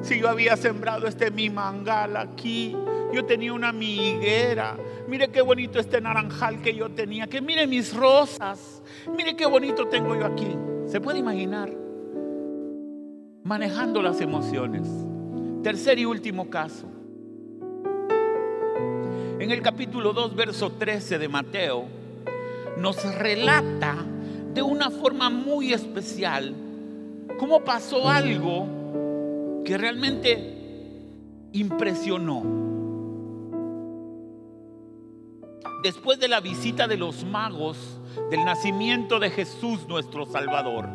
si 0.00 0.20
yo 0.20 0.28
había 0.28 0.56
sembrado 0.56 1.08
este 1.08 1.32
mi 1.32 1.50
mangal 1.50 2.16
aquí, 2.16 2.76
yo 3.12 3.24
tenía 3.24 3.52
una 3.52 3.72
miguera, 3.72 4.76
mire 5.08 5.28
qué 5.28 5.42
bonito 5.42 5.78
este 5.78 6.00
naranjal 6.00 6.62
que 6.62 6.74
yo 6.74 6.90
tenía, 6.90 7.26
que 7.26 7.40
mire 7.40 7.66
mis 7.66 7.94
rosas, 7.94 8.82
mire 9.16 9.36
qué 9.36 9.46
bonito 9.46 9.86
tengo 9.88 10.16
yo 10.16 10.26
aquí. 10.26 10.56
¿Se 10.86 11.00
puede 11.00 11.18
imaginar? 11.18 11.72
Manejando 13.44 14.02
las 14.02 14.20
emociones. 14.20 14.88
Tercer 15.62 15.98
y 15.98 16.04
último 16.04 16.50
caso. 16.50 16.86
En 19.38 19.50
el 19.50 19.60
capítulo 19.62 20.12
2, 20.12 20.36
verso 20.36 20.72
13 20.72 21.18
de 21.18 21.28
Mateo, 21.28 21.84
nos 22.78 23.02
relata 23.16 23.96
de 24.54 24.62
una 24.62 24.90
forma 24.90 25.30
muy 25.30 25.72
especial 25.72 26.54
cómo 27.38 27.64
pasó 27.64 28.08
algo 28.08 29.62
que 29.64 29.76
realmente 29.78 30.58
impresionó. 31.52 32.71
Después 35.82 36.20
de 36.20 36.28
la 36.28 36.38
visita 36.40 36.86
de 36.86 36.96
los 36.96 37.24
magos 37.24 37.76
del 38.30 38.44
nacimiento 38.44 39.18
de 39.18 39.30
Jesús 39.30 39.88
nuestro 39.88 40.26
Salvador, 40.26 40.88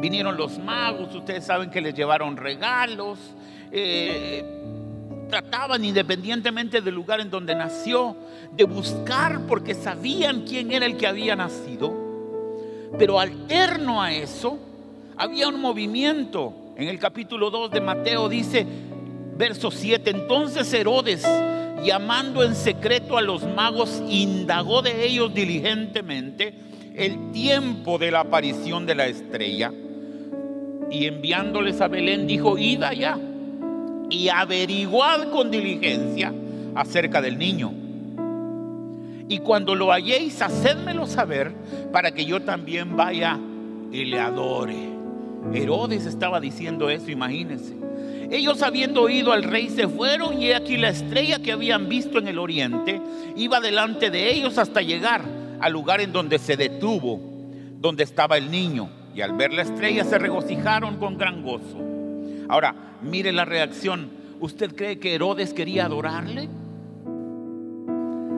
vinieron 0.00 0.36
los 0.36 0.60
magos, 0.60 1.12
ustedes 1.12 1.44
saben 1.44 1.68
que 1.68 1.80
les 1.80 1.92
llevaron 1.92 2.36
regalos, 2.36 3.18
eh, 3.72 4.44
trataban 5.28 5.84
independientemente 5.84 6.80
del 6.80 6.94
lugar 6.94 7.18
en 7.18 7.28
donde 7.28 7.56
nació, 7.56 8.16
de 8.52 8.62
buscar 8.62 9.40
porque 9.48 9.74
sabían 9.74 10.42
quién 10.42 10.70
era 10.70 10.86
el 10.86 10.96
que 10.96 11.08
había 11.08 11.34
nacido. 11.34 11.92
Pero 12.96 13.18
alterno 13.18 14.00
a 14.00 14.12
eso, 14.12 14.60
había 15.16 15.48
un 15.48 15.60
movimiento. 15.60 16.54
En 16.76 16.86
el 16.86 17.00
capítulo 17.00 17.50
2 17.50 17.72
de 17.72 17.80
Mateo 17.80 18.28
dice, 18.28 18.64
verso 19.36 19.72
7, 19.72 20.08
entonces 20.10 20.72
Herodes 20.72 21.26
llamando 21.82 22.42
en 22.42 22.54
secreto 22.54 23.16
a 23.16 23.22
los 23.22 23.44
magos, 23.54 24.02
indagó 24.08 24.82
de 24.82 25.06
ellos 25.06 25.32
diligentemente 25.32 26.54
el 26.94 27.32
tiempo 27.32 27.98
de 27.98 28.10
la 28.10 28.20
aparición 28.20 28.86
de 28.86 28.94
la 28.94 29.06
estrella. 29.06 29.72
Y 30.90 31.06
enviándoles 31.06 31.80
a 31.80 31.88
Belén 31.88 32.26
dijo, 32.26 32.58
id 32.58 32.82
allá 32.82 33.18
y 34.08 34.28
averiguad 34.28 35.30
con 35.30 35.50
diligencia 35.50 36.32
acerca 36.74 37.20
del 37.20 37.38
niño. 37.38 37.72
Y 39.28 39.38
cuando 39.38 39.74
lo 39.74 39.92
halléis, 39.92 40.40
hacedmelo 40.40 41.06
saber 41.06 41.52
para 41.92 42.12
que 42.12 42.24
yo 42.24 42.42
también 42.42 42.96
vaya 42.96 43.38
y 43.90 44.04
le 44.04 44.20
adore. 44.20 44.76
Herodes 45.52 46.06
estaba 46.06 46.40
diciendo 46.40 46.88
eso, 46.90 47.10
imagínense. 47.10 47.85
Ellos 48.30 48.62
habiendo 48.62 49.02
oído 49.02 49.32
al 49.32 49.44
rey 49.44 49.68
se 49.68 49.86
fueron 49.86 50.40
y 50.42 50.52
aquí 50.52 50.76
la 50.76 50.88
estrella 50.88 51.38
que 51.38 51.52
habían 51.52 51.88
visto 51.88 52.18
en 52.18 52.28
el 52.28 52.38
oriente 52.38 53.00
iba 53.36 53.60
delante 53.60 54.10
de 54.10 54.32
ellos 54.32 54.58
hasta 54.58 54.82
llegar 54.82 55.22
al 55.60 55.72
lugar 55.72 56.00
en 56.00 56.12
donde 56.12 56.38
se 56.38 56.56
detuvo, 56.56 57.20
donde 57.78 58.04
estaba 58.04 58.36
el 58.36 58.50
niño. 58.50 58.90
Y 59.14 59.20
al 59.22 59.32
ver 59.32 59.52
la 59.52 59.62
estrella 59.62 60.04
se 60.04 60.18
regocijaron 60.18 60.96
con 60.96 61.16
gran 61.16 61.42
gozo. 61.42 61.78
Ahora, 62.48 62.74
mire 63.02 63.32
la 63.32 63.44
reacción. 63.44 64.10
¿Usted 64.40 64.74
cree 64.74 64.98
que 64.98 65.14
Herodes 65.14 65.54
quería 65.54 65.86
adorarle? 65.86 66.48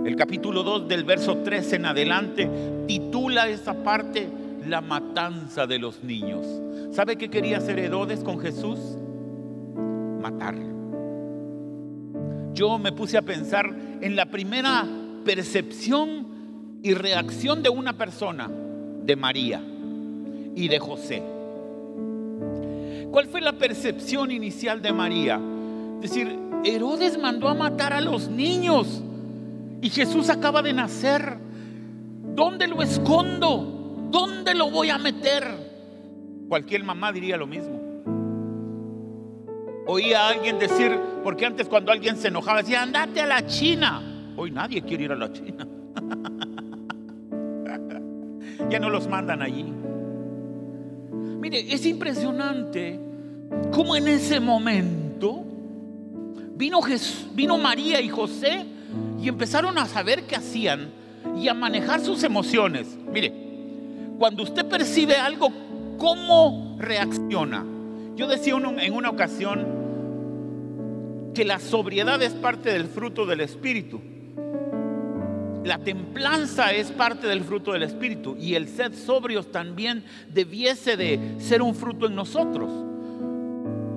El 0.05 0.17
capítulo 0.17 0.63
2 0.63 0.89
del 0.89 1.05
verso 1.05 1.39
3 1.39 1.73
en 1.73 1.87
adelante 1.87 2.49
titula 2.87 3.49
esa 3.49 3.83
parte 3.83 4.29
La 4.67 4.81
matanza 4.81 5.67
de 5.67 5.79
los 5.79 6.05
niños. 6.05 6.47
¿Sabe 6.93 7.17
qué 7.17 7.29
quería 7.29 7.59
hacer 7.59 7.79
Herodes 7.79 8.21
con 8.21 8.39
Jesús? 8.39 8.79
Yo 12.55 12.79
me 12.79 12.93
puse 12.93 13.17
a 13.17 13.23
pensar 13.23 13.75
en 14.01 14.17
la 14.17 14.27
primera 14.27 14.85
percepción 15.25 16.79
y 16.83 16.95
reacción 16.95 17.63
de 17.63 17.69
una 17.69 17.97
persona, 17.97 18.49
de 18.49 19.17
María 19.17 19.63
y 20.55 20.69
de 20.69 20.79
José. 20.79 21.23
¿Cuál 23.11 23.27
fue 23.27 23.41
la 23.41 23.53
percepción 23.53 24.31
inicial 24.31 24.83
de 24.83 24.93
María? 24.93 25.41
Es 26.03 26.11
decir, 26.11 26.39
Herodes 26.65 27.19
mandó 27.19 27.49
a 27.49 27.55
matar 27.55 27.93
a 27.93 28.01
los 28.01 28.29
niños 28.29 29.03
y 29.81 29.91
Jesús 29.91 30.29
acaba 30.29 30.63
de 30.63 30.73
nacer. 30.73 31.39
¿Dónde 32.35 32.67
lo 32.67 32.83
escondo? 32.83 34.09
¿Dónde 34.11 34.55
lo 34.55 34.71
voy 34.71 34.91
a 34.91 34.99
meter? 34.99 35.45
Cualquier 36.49 36.85
mamá 36.85 37.13
diría 37.13 37.37
lo 37.37 37.47
mismo. 37.47 37.88
Oía 39.91 40.27
a 40.27 40.29
alguien 40.29 40.59
decir, 40.59 41.01
porque 41.25 41.47
antes 41.47 41.67
cuando 41.67 41.91
alguien 41.91 42.19
se 42.19 42.29
enojaba 42.29 42.59
decía, 42.59 42.83
andate 42.83 43.23
a 43.23 43.27
la 43.27 43.47
China. 43.47 44.03
Hoy 44.37 44.51
nadie 44.51 44.83
quiere 44.83 45.05
ir 45.05 45.13
a 45.13 45.17
la 45.17 45.33
China. 45.33 45.67
ya 48.69 48.79
no 48.79 48.91
los 48.91 49.09
mandan 49.09 49.41
allí. 49.41 49.65
Mire, 51.41 51.73
es 51.73 51.87
impresionante 51.87 53.01
cómo 53.73 53.97
en 53.97 54.09
ese 54.09 54.41
momento 54.41 55.43
vino, 56.55 56.81
vino 57.33 57.57
María 57.57 58.03
y 58.03 58.11
José 58.11 58.67
y 59.19 59.27
empezaron 59.27 59.79
a 59.79 59.87
saber 59.87 60.25
qué 60.25 60.37
hacían 60.37 60.91
y 61.35 61.49
a 61.49 61.55
manejar 61.55 62.03
sus 62.03 62.25
emociones. 62.25 62.95
Mire, 63.11 63.33
cuando 64.19 64.43
usted 64.43 64.67
percibe 64.67 65.17
algo, 65.17 65.51
¿cómo 65.97 66.77
reacciona? 66.79 67.65
Yo 68.17 68.27
decía 68.27 68.55
en 68.55 68.93
una 68.93 69.09
ocasión 69.09 69.78
que 71.35 71.45
la 71.45 71.59
sobriedad 71.59 72.21
es 72.23 72.33
parte 72.33 72.73
del 72.73 72.87
fruto 72.87 73.27
del 73.27 73.41
Espíritu. 73.41 74.01
La 75.65 75.79
templanza 75.79 76.73
es 76.73 76.91
parte 76.91 77.27
del 77.27 77.43
fruto 77.43 77.73
del 77.73 77.83
Espíritu 77.83 78.37
y 78.39 78.55
el 78.55 78.69
ser 78.69 78.95
sobrios 78.95 79.53
también 79.53 80.05
debiese 80.33 80.97
de 80.97 81.37
ser 81.39 81.61
un 81.63 81.75
fruto 81.75 82.07
en 82.07 82.15
nosotros 82.15 82.71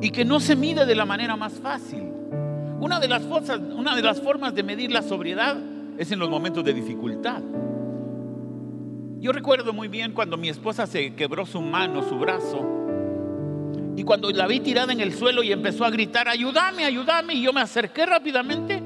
y 0.01 0.09
que 0.09 0.25
no 0.25 0.39
se 0.39 0.55
mide 0.55 0.85
de 0.85 0.95
la 0.95 1.05
manera 1.05 1.35
más 1.35 1.53
fácil. 1.53 2.03
Una 2.79 2.99
de 2.99 3.07
las, 3.07 3.23
una 3.23 3.95
de 3.95 4.01
las 4.01 4.19
formas 4.19 4.55
de 4.55 4.63
medir 4.63 4.91
la 4.91 5.03
sobriedad 5.03 5.55
es 5.97 6.11
en 6.11 6.19
los 6.19 6.29
momentos 6.29 6.63
de 6.63 6.73
dificultad. 6.73 7.41
Yo 9.19 9.31
recuerdo 9.31 9.71
muy 9.71 9.87
bien 9.87 10.13
cuando 10.13 10.35
mi 10.35 10.49
esposa 10.49 10.87
se 10.87 11.13
quebró 11.13 11.45
su 11.45 11.61
mano, 11.61 12.01
su 12.01 12.17
brazo, 12.17 12.80
y 13.95 14.03
cuando 14.03 14.31
la 14.31 14.47
vi 14.47 14.59
tirada 14.59 14.93
en 14.93 15.01
el 15.01 15.13
suelo 15.13 15.43
y 15.43 15.51
empezó 15.51 15.85
a 15.85 15.89
gritar, 15.89 16.27
ayúdame, 16.27 16.85
ayúdame, 16.85 17.33
y 17.33 17.41
yo 17.41 17.53
me 17.53 17.61
acerqué 17.61 18.05
rápidamente 18.05 18.81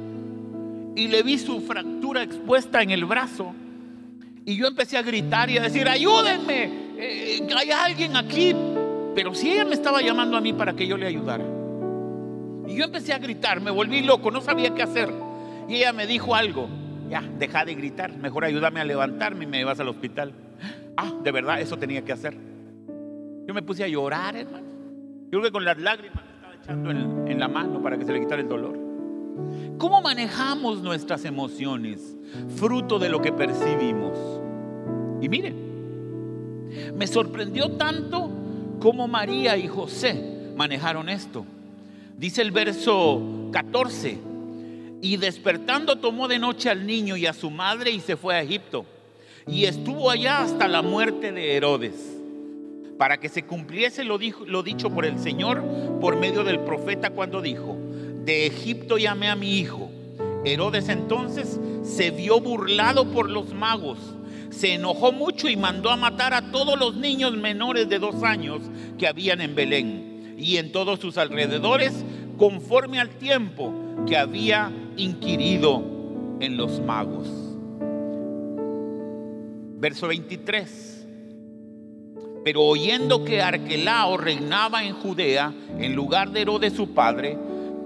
y 0.96 1.08
le 1.08 1.24
vi 1.24 1.38
su 1.38 1.62
fractura 1.62 2.24
expuesta 2.24 2.82
en 2.82 2.90
el 2.90 3.06
brazo. 3.06 3.54
Y 4.46 4.56
yo 4.56 4.68
empecé 4.68 4.98
a 4.98 5.02
gritar 5.02 5.50
y 5.50 5.58
a 5.58 5.62
decir, 5.62 5.88
ayúdenme, 5.88 6.70
eh, 6.98 7.48
hay 7.56 7.72
alguien 7.72 8.16
aquí. 8.16 8.56
Pero 9.14 9.34
si 9.34 9.52
ella 9.52 9.66
me 9.66 9.74
estaba 9.74 10.02
llamando 10.02 10.38
a 10.38 10.42
mí 10.42 10.54
para 10.54 10.74
que 10.74 10.88
yo 10.88 10.98
le 10.98 11.08
ayudara. 11.08 11.44
Y 12.68 12.76
yo 12.76 12.86
empecé 12.86 13.14
a 13.14 13.20
gritar, 13.20 13.62
me 13.62 13.72
volví 13.72 14.02
loco, 14.02 14.32
no 14.32 14.42
sabía 14.42 14.74
qué 14.74 14.84
hacer. 14.84 15.12
Y 15.68 15.76
ella 15.76 15.94
me 15.94 16.08
dijo 16.08 16.36
algo, 16.36 16.68
ya, 17.10 17.22
deja 17.38 17.66
de 17.66 17.76
gritar, 17.76 18.16
mejor 18.18 18.46
ayúdame 18.46 18.80
a 18.80 18.86
levantarme 18.86 19.46
y 19.46 19.48
me 19.48 19.64
vas 19.64 19.80
al 19.80 19.90
hospital. 19.90 20.34
Ah, 20.98 21.12
de 21.24 21.32
verdad, 21.32 21.60
eso 21.60 21.78
tenía 21.78 22.04
que 22.04 22.14
hacer. 22.14 22.36
Yo 23.48 23.54
me 23.54 23.62
puse 23.62 23.84
a 23.84 23.88
llorar, 23.88 24.36
hermano. 24.36 24.75
Yo 25.26 25.40
creo 25.40 25.44
que 25.44 25.52
con 25.52 25.66
las 25.66 25.78
lágrimas 25.80 26.24
me 26.24 26.34
estaba 26.34 26.56
echando 26.56 26.92
en, 26.92 27.32
en 27.32 27.40
la 27.40 27.48
mano 27.48 27.82
para 27.82 27.98
que 27.98 28.06
se 28.06 28.14
le 28.14 28.20
quitara 28.20 28.42
el 28.42 28.48
dolor. 28.48 28.78
¿Cómo 29.78 30.02
manejamos 30.02 30.82
nuestras 30.82 31.26
emociones? 31.26 32.16
Fruto 32.56 33.00
de 33.00 33.10
lo 33.10 33.22
que 33.22 33.32
percibimos. 33.32 34.18
Y 35.22 35.30
miren, 35.30 36.94
me 36.96 37.08
sorprendió 37.08 37.72
tanto 37.72 38.30
cómo 38.80 39.08
María 39.08 39.58
y 39.58 39.68
José 39.68 40.54
manejaron 40.56 41.10
esto. 41.10 41.46
Dice 42.18 42.42
el 42.42 42.52
verso 42.52 43.50
14, 43.52 44.20
y 45.02 45.18
despertando 45.18 45.98
tomó 45.98 46.28
de 46.28 46.40
noche 46.40 46.70
al 46.70 46.86
niño 46.86 47.18
y 47.18 47.26
a 47.26 47.34
su 47.34 47.50
madre 47.50 47.92
y 47.92 48.00
se 48.00 48.16
fue 48.16 48.36
a 48.36 48.42
Egipto. 48.42 48.86
Y 49.48 49.66
estuvo 49.66 50.10
allá 50.10 50.42
hasta 50.42 50.68
la 50.68 50.82
muerte 50.82 51.32
de 51.32 51.56
Herodes 51.56 52.16
para 52.98 53.20
que 53.20 53.30
se 53.30 53.44
cumpliese 53.44 54.04
lo, 54.04 54.18
lo, 54.46 54.64
dicho 54.64 54.90
por 54.90 55.06
el 55.06 55.20
Señor 55.20 55.64
por 56.00 56.18
medio 56.18 56.44
del 56.44 56.60
profeta 56.62 57.10
cuando 57.10 57.42
dijo, 57.42 57.78
de 58.24 58.48
Egipto 58.48 58.98
llamé 58.98 59.30
a 59.30 59.36
mi 59.36 59.58
hijo. 59.58 59.90
Herodes 60.46 60.90
entonces 60.90 61.60
se 61.84 62.12
vio 62.12 62.40
burlado 62.40 63.12
por 63.12 63.30
los 63.30 63.54
magos, 63.54 63.98
se 64.50 64.74
enojó 64.74 65.12
mucho 65.12 65.50
y 65.50 65.58
mandó 65.58 65.90
a 65.90 65.98
matar 65.98 66.34
a 66.34 66.52
todos 66.52 66.80
los 66.80 66.96
niños 66.96 67.36
menores 67.36 67.90
de 67.90 68.00
dos 68.00 68.24
años 68.24 68.62
que 68.98 69.08
habían 69.08 69.42
en 69.42 69.56
Belén 69.56 70.36
y 70.38 70.58
en 70.58 70.72
todos 70.72 71.00
sus 71.00 71.18
alrededores, 71.18 72.06
conforme 72.38 73.00
al 73.00 73.10
tiempo 73.10 73.74
que 74.08 74.18
había 74.18 74.72
inquirido 74.98 75.84
en 76.40 76.58
los 76.58 76.80
magos. 76.82 77.28
Verso 79.78 80.08
23. 80.08 80.95
Pero 82.46 82.62
oyendo 82.62 83.26
que 83.26 83.42
Arquelao 83.42 84.18
reinaba 84.18 84.84
en 84.84 84.94
Judea 84.94 85.52
en 85.80 85.96
lugar 85.96 86.30
de 86.30 86.42
Herodes 86.42 86.74
su 86.74 86.94
padre, 86.94 87.36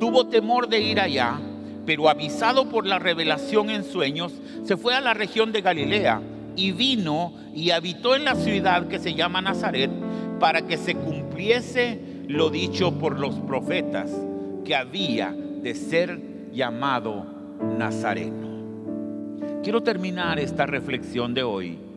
tuvo 0.02 0.28
temor 0.28 0.68
de 0.68 0.82
ir 0.82 1.00
allá, 1.00 1.40
pero 1.86 2.10
avisado 2.10 2.68
por 2.68 2.86
la 2.86 3.00
revelación 3.00 3.70
en 3.70 3.86
sueños, 3.86 4.34
se 4.66 4.76
fue 4.76 4.96
a 4.96 5.00
la 5.00 5.14
región 5.14 5.54
de 5.54 5.62
Galilea 5.62 6.22
y 6.58 6.74
vino 6.74 7.34
y 7.56 7.70
habitó 7.70 8.18
en 8.18 8.26
la 8.26 8.36
ciudad 8.36 8.90
que 8.90 9.00
se 9.00 9.14
llama 9.14 9.42
Nazaret 9.42 9.92
para 10.42 10.64
que 10.64 10.76
se 10.76 10.94
cumpliese 10.94 12.02
lo 12.28 12.50
dicho 12.50 13.00
por 13.00 13.18
los 13.18 13.36
profetas, 13.36 14.12
que 14.66 14.76
había 14.76 15.32
de 15.32 15.74
ser 15.74 16.20
llamado 16.52 17.26
Nazareno. 17.78 18.50
Quiero 19.64 19.84
terminar 19.84 20.38
esta 20.38 20.66
reflexión 20.66 21.34
de 21.34 21.44
hoy 21.44 21.89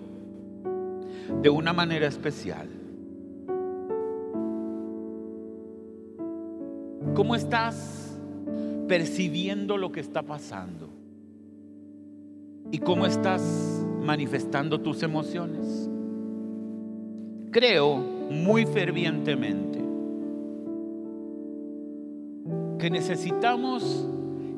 de 1.43 1.51
una 1.51 1.73
manera 1.73 2.07
especial. 2.07 2.69
¿Cómo 7.15 7.35
estás 7.35 8.17
percibiendo 8.89 9.77
lo 9.77 9.93
que 9.93 10.01
está 10.01 10.23
pasando? 10.23 10.89
¿Y 12.71 12.79
cómo 12.79 13.07
estás 13.07 13.43
manifestando 14.01 14.81
tus 14.81 15.03
emociones? 15.03 15.91
Creo 17.51 17.99
muy 17.99 18.65
fervientemente 18.65 19.79
que 22.79 22.91
necesitamos 22.91 24.09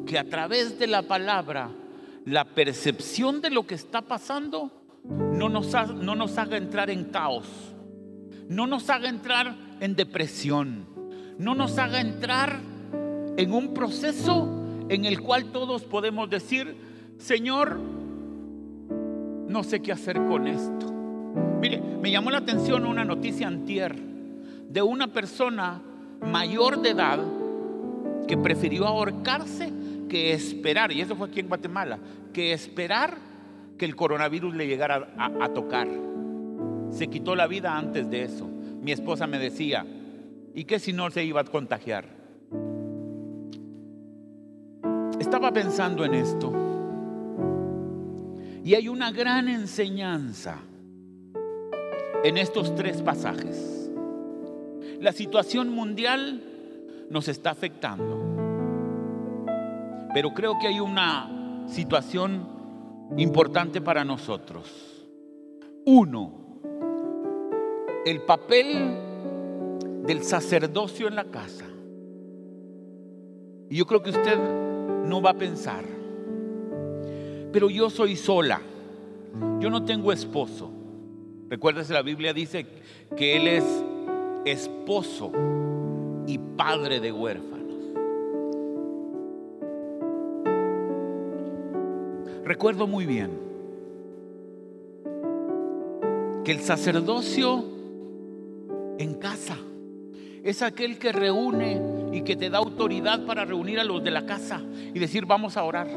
que 0.07 0.19
a 0.19 0.25
través 0.25 0.79
de 0.79 0.87
la 0.87 1.03
palabra, 1.03 1.71
la 2.25 2.45
percepción 2.45 3.41
de 3.41 3.51
lo 3.51 3.67
que 3.67 3.75
está 3.75 4.01
pasando 4.01 4.71
no 5.05 5.49
nos, 5.49 5.73
no 5.95 6.15
nos 6.15 6.39
haga 6.39 6.57
entrar 6.57 6.91
en 6.91 7.05
caos, 7.05 7.47
no 8.49 8.67
nos 8.67 8.89
haga 8.91 9.09
entrar 9.09 9.57
en 9.81 9.95
depresión 9.97 10.95
no 11.39 11.55
nos 11.55 11.79
haga 11.79 12.01
entrar 12.01 12.61
en 13.37 13.53
un 13.53 13.75
proceso 13.75 14.49
en 14.89 15.05
el 15.05 15.21
cual 15.21 15.47
todos 15.47 15.83
podemos 15.85 16.31
decir, 16.31 16.77
Señor, 17.19 17.79
no 19.49 19.63
sé 19.63 19.81
qué 19.81 19.93
hacer 19.93 20.25
con 20.27 20.47
esto. 20.47 20.93
Mire, 21.61 21.81
me 21.81 22.11
llamó 22.11 22.31
la 22.31 22.39
atención 22.39 22.87
una 22.87 23.05
noticia 23.05 23.49
antier 23.49 23.97
de 24.69 24.83
una 24.83 25.09
persona 25.09 25.83
mayor 26.21 26.81
de 26.81 26.91
edad 26.91 27.21
que 28.29 28.37
prefirió 28.37 28.87
ahorcarse 28.87 29.73
que 30.09 30.33
esperar, 30.33 30.93
y 30.93 31.01
eso 31.01 31.17
fue 31.17 31.29
aquí 31.29 31.41
en 31.41 31.49
Guatemala, 31.49 31.99
que 32.33 32.53
esperar 32.53 33.17
el 33.85 33.97
coronavirus 33.97 34.55
le 34.55 34.67
llegara 34.67 35.09
a, 35.17 35.45
a 35.45 35.49
tocar. 35.51 35.89
Se 36.91 37.09
quitó 37.09 37.35
la 37.37 37.47
vida 37.47 37.77
antes 37.77 38.09
de 38.11 38.23
eso. 38.23 38.49
Mi 38.81 38.93
esposa 38.93 39.27
me 39.27 39.39
decía, 39.39 39.87
¿y 40.55 40.65
qué 40.65 40.79
si 40.79 40.93
no 40.93 41.11
se 41.11 41.25
iba 41.25 41.41
a 41.41 41.45
contagiar? 41.45 42.07
Estaba 45.19 45.53
pensando 45.53 46.05
en 46.05 46.15
esto. 46.15 46.53
Y 48.65 48.75
hay 48.75 48.89
una 48.89 49.11
gran 49.11 49.49
enseñanza 49.49 50.59
en 52.25 52.39
estos 52.39 52.75
tres 52.75 53.03
pasajes. 53.03 53.91
La 55.01 55.13
situación 55.13 55.69
mundial 55.69 56.43
nos 57.11 57.29
está 57.29 57.51
afectando. 57.51 58.23
Pero 60.15 60.33
creo 60.33 60.59
que 60.59 60.69
hay 60.69 60.81
una 60.81 61.65
situación 61.69 62.49
importante 63.17 63.81
para 63.81 64.05
nosotros. 64.05 65.07
Uno, 65.87 66.61
el 68.05 68.23
papel 68.23 68.97
del 70.07 70.23
sacerdocio 70.23 71.09
en 71.09 71.17
la 71.17 71.25
casa. 71.25 71.67
Y 73.71 73.77
yo 73.77 73.87
creo 73.87 74.03
que 74.03 74.11
usted 74.11 74.39
no 75.07 75.23
va 75.23 75.31
a 75.31 75.35
pensar, 75.35 75.85
pero 77.53 77.71
yo 77.71 77.89
soy 77.91 78.17
sola, 78.17 78.61
yo 79.61 79.71
no 79.71 79.85
tengo 79.85 80.13
esposo. 80.13 80.71
Recuérdese, 81.49 81.93
la 81.93 82.03
Biblia 82.03 82.33
dice 82.33 82.67
que 83.17 83.37
Él 83.37 83.47
es 83.47 83.65
esposo 84.45 85.33
y 86.27 86.39
padre 86.39 87.01
de 87.01 87.13
huérfanos. 87.13 87.54
Recuerdo 92.45 92.87
muy 92.87 93.07
bien 93.07 93.31
que 96.45 96.53
el 96.53 96.61
sacerdocio 96.61 97.65
en 98.99 99.15
casa 99.15 99.57
es 100.43 100.61
aquel 100.61 100.99
que 100.99 101.11
reúne 101.11 101.81
y 102.13 102.23
que 102.23 102.37
te 102.37 102.51
da 102.51 102.59
autoridad 102.59 103.25
para 103.25 103.47
reunir 103.47 103.81
a 103.81 103.85
los 103.85 104.05
de 104.05 104.11
la 104.11 104.27
casa 104.27 104.63
y 104.93 104.99
decir 104.99 105.25
vamos 105.25 105.57
a 105.57 105.65
orar. 105.65 105.89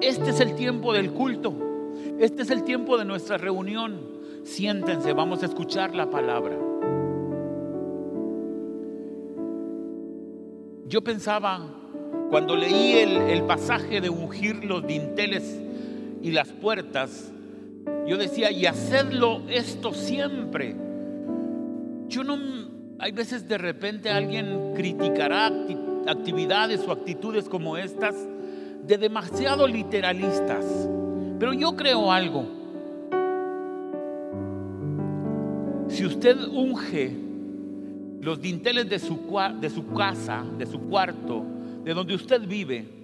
Este 0.00 0.30
es 0.30 0.38
el 0.38 0.54
tiempo 0.54 0.92
del 0.92 1.10
culto, 1.10 1.52
este 2.20 2.42
es 2.42 2.50
el 2.50 2.62
tiempo 2.62 2.96
de 2.96 3.04
nuestra 3.04 3.36
reunión. 3.36 4.18
Siéntense, 4.44 5.12
vamos 5.12 5.42
a 5.42 5.46
escuchar 5.46 5.96
la 5.96 6.08
palabra. 6.08 6.56
Yo 10.86 11.02
pensaba, 11.02 11.66
cuando 12.30 12.56
leí 12.56 12.92
el, 12.92 13.42
pasaje 13.42 14.00
de 14.00 14.08
ungir 14.08 14.64
los 14.64 14.86
dinteles 14.86 15.60
y 16.22 16.30
las 16.32 16.48
puertas, 16.48 17.32
yo 18.06 18.16
decía, 18.16 18.50
y 18.50 18.66
hacedlo 18.66 19.42
esto 19.48 19.92
siempre. 19.92 20.74
Yo 22.08 22.24
no, 22.24 22.36
hay 22.98 23.12
veces 23.12 23.48
de 23.48 23.58
repente 23.58 24.10
alguien 24.10 24.72
criticará 24.74 25.52
actividades 26.06 26.80
o 26.86 26.92
actitudes 26.92 27.48
como 27.48 27.76
estas 27.76 28.14
de 28.86 28.96
demasiado 28.96 29.68
literalistas, 29.68 30.64
pero 31.38 31.52
yo 31.52 31.76
creo 31.76 32.10
algo. 32.10 32.46
Si 35.88 36.04
usted 36.04 36.36
unge 36.48 37.16
los 38.20 38.40
dinteles 38.40 38.88
de 38.88 38.98
su, 38.98 39.18
de 39.60 39.70
su 39.70 39.86
casa, 39.92 40.44
de 40.58 40.66
su 40.66 40.80
cuarto, 40.80 41.44
de 41.84 41.94
donde 41.94 42.14
usted 42.14 42.46
vive, 42.46 42.97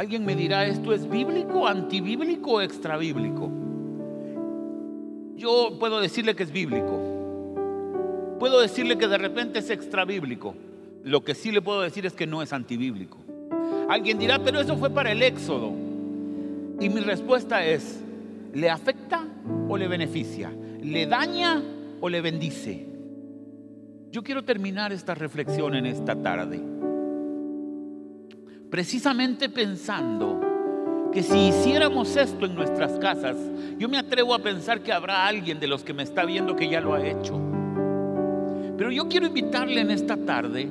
alguien 0.00 0.24
me 0.24 0.34
dirá, 0.34 0.64
¿esto 0.64 0.94
es 0.94 1.06
bíblico, 1.06 1.68
antibíblico 1.68 2.52
o 2.52 2.60
extrabíblico? 2.62 3.50
Yo 5.36 5.76
puedo 5.78 6.00
decirle 6.00 6.34
que 6.34 6.42
es 6.42 6.50
bíblico. 6.50 8.36
Puedo 8.38 8.60
decirle 8.60 8.96
que 8.96 9.06
de 9.06 9.18
repente 9.18 9.58
es 9.58 9.68
extrabíblico. 9.68 10.54
Lo 11.04 11.22
que 11.22 11.34
sí 11.34 11.52
le 11.52 11.60
puedo 11.60 11.82
decir 11.82 12.06
es 12.06 12.14
que 12.14 12.26
no 12.26 12.40
es 12.40 12.54
antibíblico. 12.54 13.18
Alguien 13.90 14.18
dirá, 14.18 14.38
pero 14.38 14.60
eso 14.60 14.74
fue 14.78 14.88
para 14.88 15.12
el 15.12 15.22
éxodo. 15.22 15.70
Y 16.80 16.88
mi 16.88 17.00
respuesta 17.02 17.62
es, 17.62 18.00
¿le 18.54 18.70
afecta 18.70 19.26
o 19.68 19.76
le 19.76 19.86
beneficia? 19.86 20.50
¿Le 20.82 21.04
daña 21.04 21.62
o 22.00 22.08
le 22.08 22.22
bendice? 22.22 22.86
Yo 24.10 24.22
quiero 24.22 24.44
terminar 24.44 24.94
esta 24.94 25.14
reflexión 25.14 25.74
en 25.74 25.84
esta 25.84 26.16
tarde, 26.16 26.58
precisamente 28.70 29.48
pensando 29.48 31.10
que 31.12 31.22
si 31.22 31.48
hiciéramos 31.48 32.16
esto 32.16 32.46
en 32.46 32.54
nuestras 32.54 32.92
casas, 32.98 33.36
yo 33.78 33.88
me 33.88 33.98
atrevo 33.98 34.34
a 34.34 34.38
pensar 34.38 34.80
que 34.80 34.92
habrá 34.92 35.26
alguien 35.26 35.58
de 35.58 35.66
los 35.66 35.82
que 35.82 35.92
me 35.92 36.04
está 36.04 36.24
viendo 36.24 36.54
que 36.54 36.68
ya 36.68 36.80
lo 36.80 36.94
ha 36.94 37.04
hecho. 37.04 37.40
Pero 38.78 38.92
yo 38.92 39.08
quiero 39.08 39.26
invitarle 39.26 39.80
en 39.80 39.90
esta 39.90 40.16
tarde 40.16 40.68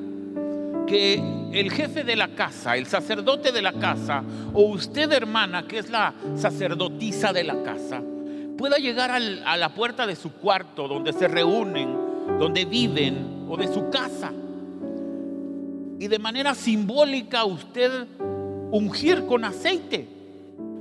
que 0.87 1.21
el 1.51 1.71
jefe 1.71 2.03
de 2.03 2.15
la 2.15 2.29
casa, 2.29 2.77
el 2.77 2.85
sacerdote 2.85 3.51
de 3.51 3.61
la 3.61 3.73
casa, 3.73 4.23
o 4.53 4.63
usted 4.63 5.11
hermana, 5.11 5.67
que 5.67 5.79
es 5.79 5.89
la 5.89 6.13
sacerdotisa 6.35 7.33
de 7.33 7.43
la 7.43 7.61
casa, 7.61 8.01
pueda 8.57 8.77
llegar 8.77 9.11
a 9.11 9.57
la 9.57 9.73
puerta 9.73 10.07
de 10.07 10.15
su 10.15 10.31
cuarto 10.31 10.87
donde 10.87 11.13
se 11.13 11.27
reúnen 11.27 12.09
donde 12.37 12.65
viven 12.65 13.45
o 13.49 13.57
de 13.57 13.67
su 13.67 13.89
casa. 13.89 14.31
Y 15.99 16.07
de 16.07 16.17
manera 16.17 16.55
simbólica 16.55 17.43
usted 17.43 18.07
ungir 18.71 19.25
con 19.25 19.43
aceite. 19.43 20.07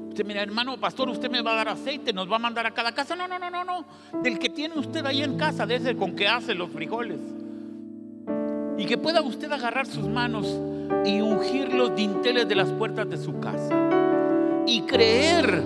Usted 0.09 0.25
mira, 0.25 0.43
hermano 0.43 0.79
pastor, 0.79 1.09
usted 1.09 1.31
me 1.31 1.43
va 1.43 1.53
a 1.53 1.57
dar 1.57 1.69
aceite, 1.69 2.13
nos 2.13 2.31
va 2.31 2.37
a 2.37 2.39
mandar 2.41 2.67
a 2.67 2.73
cada 2.73 2.93
casa. 2.93 3.17
No, 3.17 3.27
no, 3.29 3.39
no, 3.39 3.51
no, 3.51 3.65
no. 3.65 3.85
Del 4.23 4.39
que 4.39 4.49
tiene 4.49 4.79
usted 4.79 5.05
ahí 5.07 5.23
en 5.23 5.37
casa, 5.37 5.67
de 5.67 5.77
ese 5.77 5.97
con 5.97 6.15
que 6.15 6.29
hace 6.29 6.55
los 6.55 6.71
frijoles. 6.71 7.19
Y 8.79 8.87
que 8.87 8.97
pueda 8.97 9.21
usted 9.21 9.51
agarrar 9.51 9.87
sus 9.87 10.07
manos 10.07 10.47
y 11.05 11.21
ungir 11.21 11.73
los 11.75 11.95
dinteles 11.95 12.49
de 12.49 12.55
las 12.55 12.71
puertas 12.73 13.09
de 13.11 13.17
su 13.17 13.39
casa. 13.41 13.75
Y 14.67 14.83
creer 14.83 15.63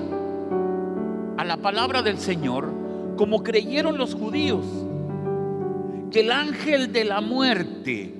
a 1.36 1.44
la 1.44 1.56
palabra 1.58 2.02
del 2.02 2.18
Señor 2.18 2.72
como 3.16 3.42
creyeron 3.42 3.98
los 3.98 4.14
judíos 4.14 4.64
que 6.10 6.20
el 6.20 6.30
ángel 6.30 6.92
de 6.92 7.04
la 7.04 7.20
muerte, 7.20 8.14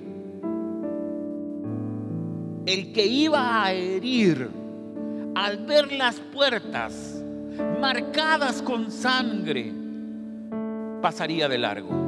el 2.66 2.92
que 2.92 3.07
iba 3.07 3.64
a 3.64 3.72
herir, 3.72 4.48
al 5.35 5.66
ver 5.66 5.92
las 5.92 6.20
puertas 6.20 7.22
marcadas 7.81 8.62
con 8.62 8.90
sangre, 8.90 9.72
pasaría 11.01 11.48
de 11.48 11.59
largo. 11.59 12.03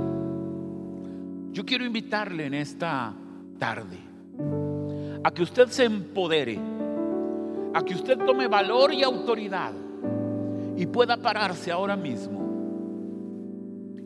Yo 1.52 1.64
quiero 1.64 1.84
invitarle 1.84 2.46
en 2.46 2.54
esta 2.54 3.12
tarde 3.58 3.98
a 5.22 5.30
que 5.30 5.42
usted 5.42 5.68
se 5.68 5.84
empodere, 5.84 6.58
a 7.72 7.82
que 7.84 7.94
usted 7.94 8.18
tome 8.18 8.46
valor 8.46 8.92
y 8.92 9.02
autoridad 9.02 9.72
y 10.76 10.86
pueda 10.86 11.16
pararse 11.16 11.70
ahora 11.70 11.96
mismo 11.96 12.44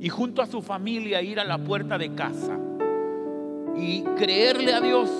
y 0.00 0.08
junto 0.08 0.42
a 0.42 0.46
su 0.46 0.62
familia 0.62 1.20
ir 1.22 1.40
a 1.40 1.44
la 1.44 1.58
puerta 1.58 1.98
de 1.98 2.14
casa 2.14 2.56
y 3.76 4.02
creerle 4.16 4.72
a 4.72 4.80
Dios, 4.80 5.10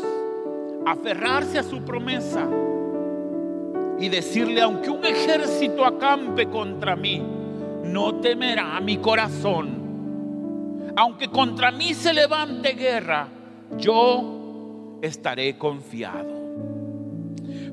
aferrarse 0.91 1.59
a 1.59 1.63
su 1.63 1.83
promesa 1.83 2.49
y 3.99 4.09
decirle, 4.09 4.61
aunque 4.61 4.91
un 4.91 5.05
ejército 5.05 5.85
acampe 5.85 6.49
contra 6.49 6.95
mí, 6.97 7.23
no 7.85 8.17
temerá 8.17 8.81
mi 8.81 8.99
corazón. 8.99 10.93
Aunque 10.97 11.29
contra 11.29 11.71
mí 11.71 11.95
se 11.95 12.13
levante 12.13 12.73
guerra, 12.73 13.29
yo 13.77 14.99
estaré 15.03 15.59
confiado. 15.59 16.39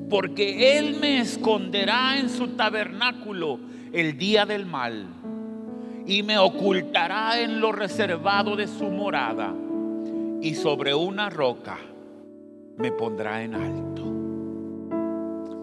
Porque 0.08 0.78
Él 0.78 0.98
me 1.00 1.20
esconderá 1.20 2.18
en 2.18 2.28
su 2.28 2.48
tabernáculo 2.48 3.58
el 3.92 4.16
día 4.18 4.46
del 4.46 4.66
mal 4.66 5.06
y 6.06 6.22
me 6.22 6.38
ocultará 6.38 7.40
en 7.40 7.60
lo 7.60 7.72
reservado 7.72 8.54
de 8.54 8.68
su 8.68 8.84
morada 8.84 9.52
y 10.40 10.54
sobre 10.54 10.94
una 10.94 11.30
roca 11.30 11.78
me 12.78 12.92
pondrá 12.92 13.42
en 13.42 13.54
alto. 13.54 14.02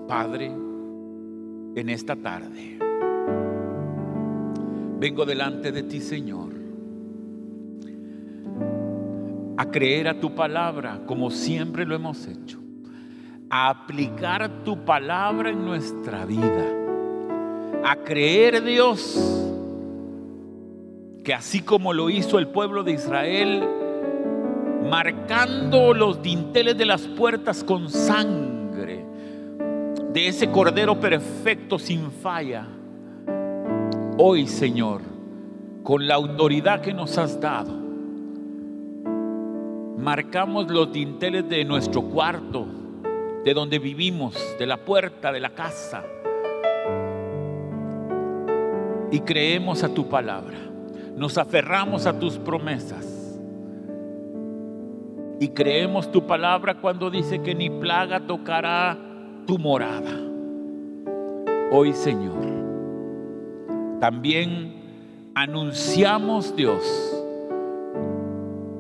Padre, 0.08 0.48
en 0.48 1.90
esta 1.90 2.16
tarde 2.16 2.78
vengo 5.00 5.26
delante 5.26 5.72
de 5.72 5.84
ti, 5.84 6.00
Señor, 6.00 6.54
a 9.58 9.66
creer 9.70 10.08
a 10.08 10.20
tu 10.20 10.34
palabra 10.34 11.02
como 11.06 11.30
siempre 11.30 11.86
lo 11.86 11.94
hemos 11.94 12.26
hecho, 12.28 12.60
a 13.50 13.70
aplicar 13.70 14.64
tu 14.64 14.86
palabra 14.86 15.50
en 15.50 15.66
nuestra 15.66 16.26
vida, 16.26 16.66
a 17.84 17.98
creer 17.98 18.64
Dios 18.64 19.50
que 21.24 21.34
así 21.34 21.62
como 21.62 21.94
lo 21.94 22.10
hizo 22.10 22.38
el 22.40 22.48
pueblo 22.48 22.84
de 22.84 22.94
Israel, 22.94 23.64
marcando 24.94 25.92
los 25.92 26.22
dinteles 26.22 26.78
de 26.78 26.86
las 26.86 27.02
puertas 27.08 27.64
con 27.64 27.90
sangre. 27.90 29.04
De 30.12 30.28
ese 30.28 30.52
cordero 30.52 31.00
perfecto 31.00 31.80
sin 31.80 32.12
falla, 32.12 32.68
hoy 34.20 34.46
Señor, 34.46 35.02
con 35.82 36.08
la 36.08 36.14
autoridad 36.14 36.82
que 36.82 36.94
nos 36.94 37.18
has 37.18 37.42
dado, 37.42 37.74
marcamos 39.98 40.70
los 40.70 40.94
dinteles 40.94 41.50
de 41.50 41.66
nuestro 41.66 42.04
cuarto, 42.04 42.68
de 43.44 43.52
donde 43.56 43.80
vivimos, 43.80 44.36
de 44.60 44.68
la 44.68 44.78
puerta 44.78 45.32
de 45.32 45.40
la 45.40 45.50
casa, 45.56 46.04
y 49.10 49.20
creemos 49.22 49.84
a 49.84 49.92
tu 49.92 50.08
palabra. 50.08 50.60
Nos 51.18 51.40
aferramos 51.40 52.06
a 52.06 52.20
tus 52.20 52.38
promesas. 52.38 53.13
Y 55.44 55.50
creemos 55.50 56.10
tu 56.10 56.26
palabra 56.26 56.76
cuando 56.76 57.10
dice 57.12 57.42
que 57.42 57.54
ni 57.54 57.70
plaga 57.70 58.22
tocará 58.22 58.98
tu 59.46 59.58
morada. 59.58 60.18
Hoy, 61.70 61.92
Señor, 61.92 62.46
también 64.00 64.74
anunciamos, 65.36 66.56
Dios, 66.56 66.82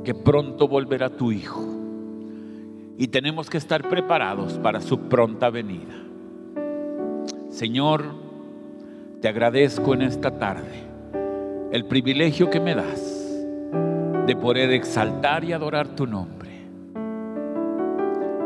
que 0.06 0.13
pronto 0.13 0.69
volverá 0.69 1.10
tu 1.10 1.34
Hijo. 1.34 1.65
Y 2.97 3.10
tenemos 3.10 3.49
que 3.49 3.58
estar 3.58 3.89
preparados 3.89 4.54
para 4.54 4.80
su 4.80 5.10
pronta 5.10 5.49
venida. 5.49 5.95
Señor, 7.49 8.06
te 9.19 9.28
agradezco 9.28 9.95
en 9.95 10.04
esta 10.04 10.39
tarde 10.39 10.82
el 11.73 11.84
privilegio 11.84 12.49
que 12.49 12.62
me 12.62 12.73
das 12.73 13.43
de 14.26 14.36
poder 14.38 14.71
exaltar 14.71 15.43
y 15.43 15.52
adorar 15.52 15.89
tu 15.89 16.08
nombre. 16.08 16.43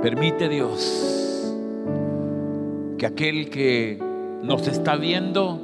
Permite 0.02 0.50
Dios 0.50 1.54
que 2.98 3.06
aquel 3.06 3.50
que 3.50 4.00
nos 4.44 4.68
está 4.68 4.96
viendo, 4.96 5.60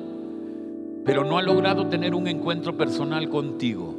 pero 1.06 1.24
no 1.24 1.38
ha 1.38 1.41
logrado 1.41 1.88
tener 1.88 2.13
un 2.15 2.28
encuentro 2.28 2.78
personal 2.78 3.30
contigo, 3.30 3.96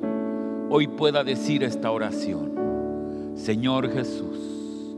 hoy 0.71 0.87
pueda 0.87 1.25
decir 1.25 1.63
esta 1.63 1.91
oración. 1.91 2.53
Señor 3.37 3.91
Jesús, 3.93 4.97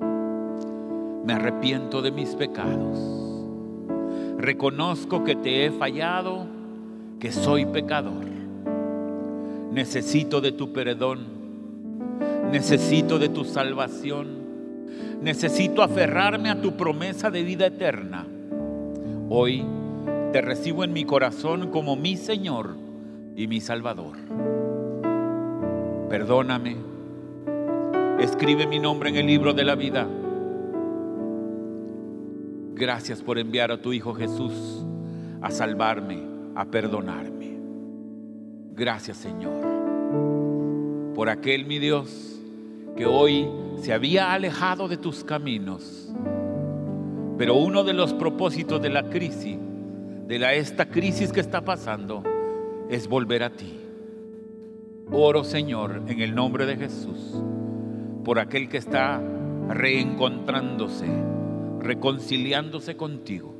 me 1.24 1.32
arrepiento 1.32 2.02
de 2.02 2.10
mis 2.10 2.34
pecados. 2.34 2.98
Reconozco 4.38 5.24
que 5.24 5.34
te 5.34 5.64
he 5.64 5.70
fallado, 5.70 6.46
que 7.18 7.32
soy 7.32 7.64
pecador 7.66 8.36
Necesito 9.76 10.40
de 10.40 10.52
tu 10.52 10.72
perdón. 10.72 11.26
Necesito 12.50 13.18
de 13.18 13.28
tu 13.28 13.44
salvación. 13.44 14.45
Necesito 15.20 15.82
aferrarme 15.82 16.50
a 16.50 16.60
tu 16.60 16.76
promesa 16.76 17.30
de 17.30 17.42
vida 17.42 17.66
eterna. 17.66 18.26
Hoy 19.28 19.64
te 20.32 20.40
recibo 20.40 20.84
en 20.84 20.92
mi 20.92 21.04
corazón 21.04 21.70
como 21.70 21.96
mi 21.96 22.16
Señor 22.16 22.76
y 23.36 23.46
mi 23.46 23.60
Salvador. 23.60 24.16
Perdóname. 26.08 26.76
Escribe 28.20 28.66
mi 28.66 28.78
nombre 28.78 29.10
en 29.10 29.16
el 29.16 29.26
libro 29.26 29.52
de 29.52 29.64
la 29.64 29.74
vida. 29.74 30.06
Gracias 32.74 33.22
por 33.22 33.38
enviar 33.38 33.72
a 33.72 33.80
tu 33.80 33.92
Hijo 33.92 34.14
Jesús 34.14 34.84
a 35.40 35.50
salvarme, 35.50 36.22
a 36.54 36.64
perdonarme. 36.66 37.58
Gracias 38.74 39.16
Señor 39.16 39.76
por 41.16 41.30
aquel 41.30 41.64
mi 41.64 41.78
Dios 41.78 42.38
que 42.94 43.06
hoy 43.06 43.48
se 43.80 43.92
había 43.92 44.32
alejado 44.32 44.88
de 44.88 44.96
tus 44.96 45.24
caminos. 45.24 46.12
Pero 47.38 47.54
uno 47.56 47.84
de 47.84 47.92
los 47.92 48.14
propósitos 48.14 48.80
de 48.80 48.90
la 48.90 49.10
crisis, 49.10 49.58
de 50.26 50.38
la, 50.38 50.54
esta 50.54 50.86
crisis 50.88 51.32
que 51.32 51.40
está 51.40 51.62
pasando, 51.64 52.22
es 52.88 53.08
volver 53.08 53.42
a 53.42 53.50
ti. 53.50 53.80
Oro 55.12 55.44
Señor 55.44 56.02
en 56.08 56.20
el 56.20 56.34
nombre 56.34 56.66
de 56.66 56.76
Jesús 56.76 57.40
por 58.24 58.40
aquel 58.40 58.68
que 58.68 58.78
está 58.78 59.22
reencontrándose, 59.68 61.06
reconciliándose 61.80 62.96
contigo. 62.96 63.54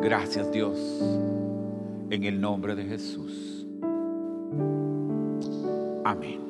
Gracias 0.00 0.50
Dios 0.50 0.78
en 2.08 2.24
el 2.24 2.40
nombre 2.40 2.74
de 2.74 2.84
Jesús. 2.84 3.66
Amén. 6.04 6.47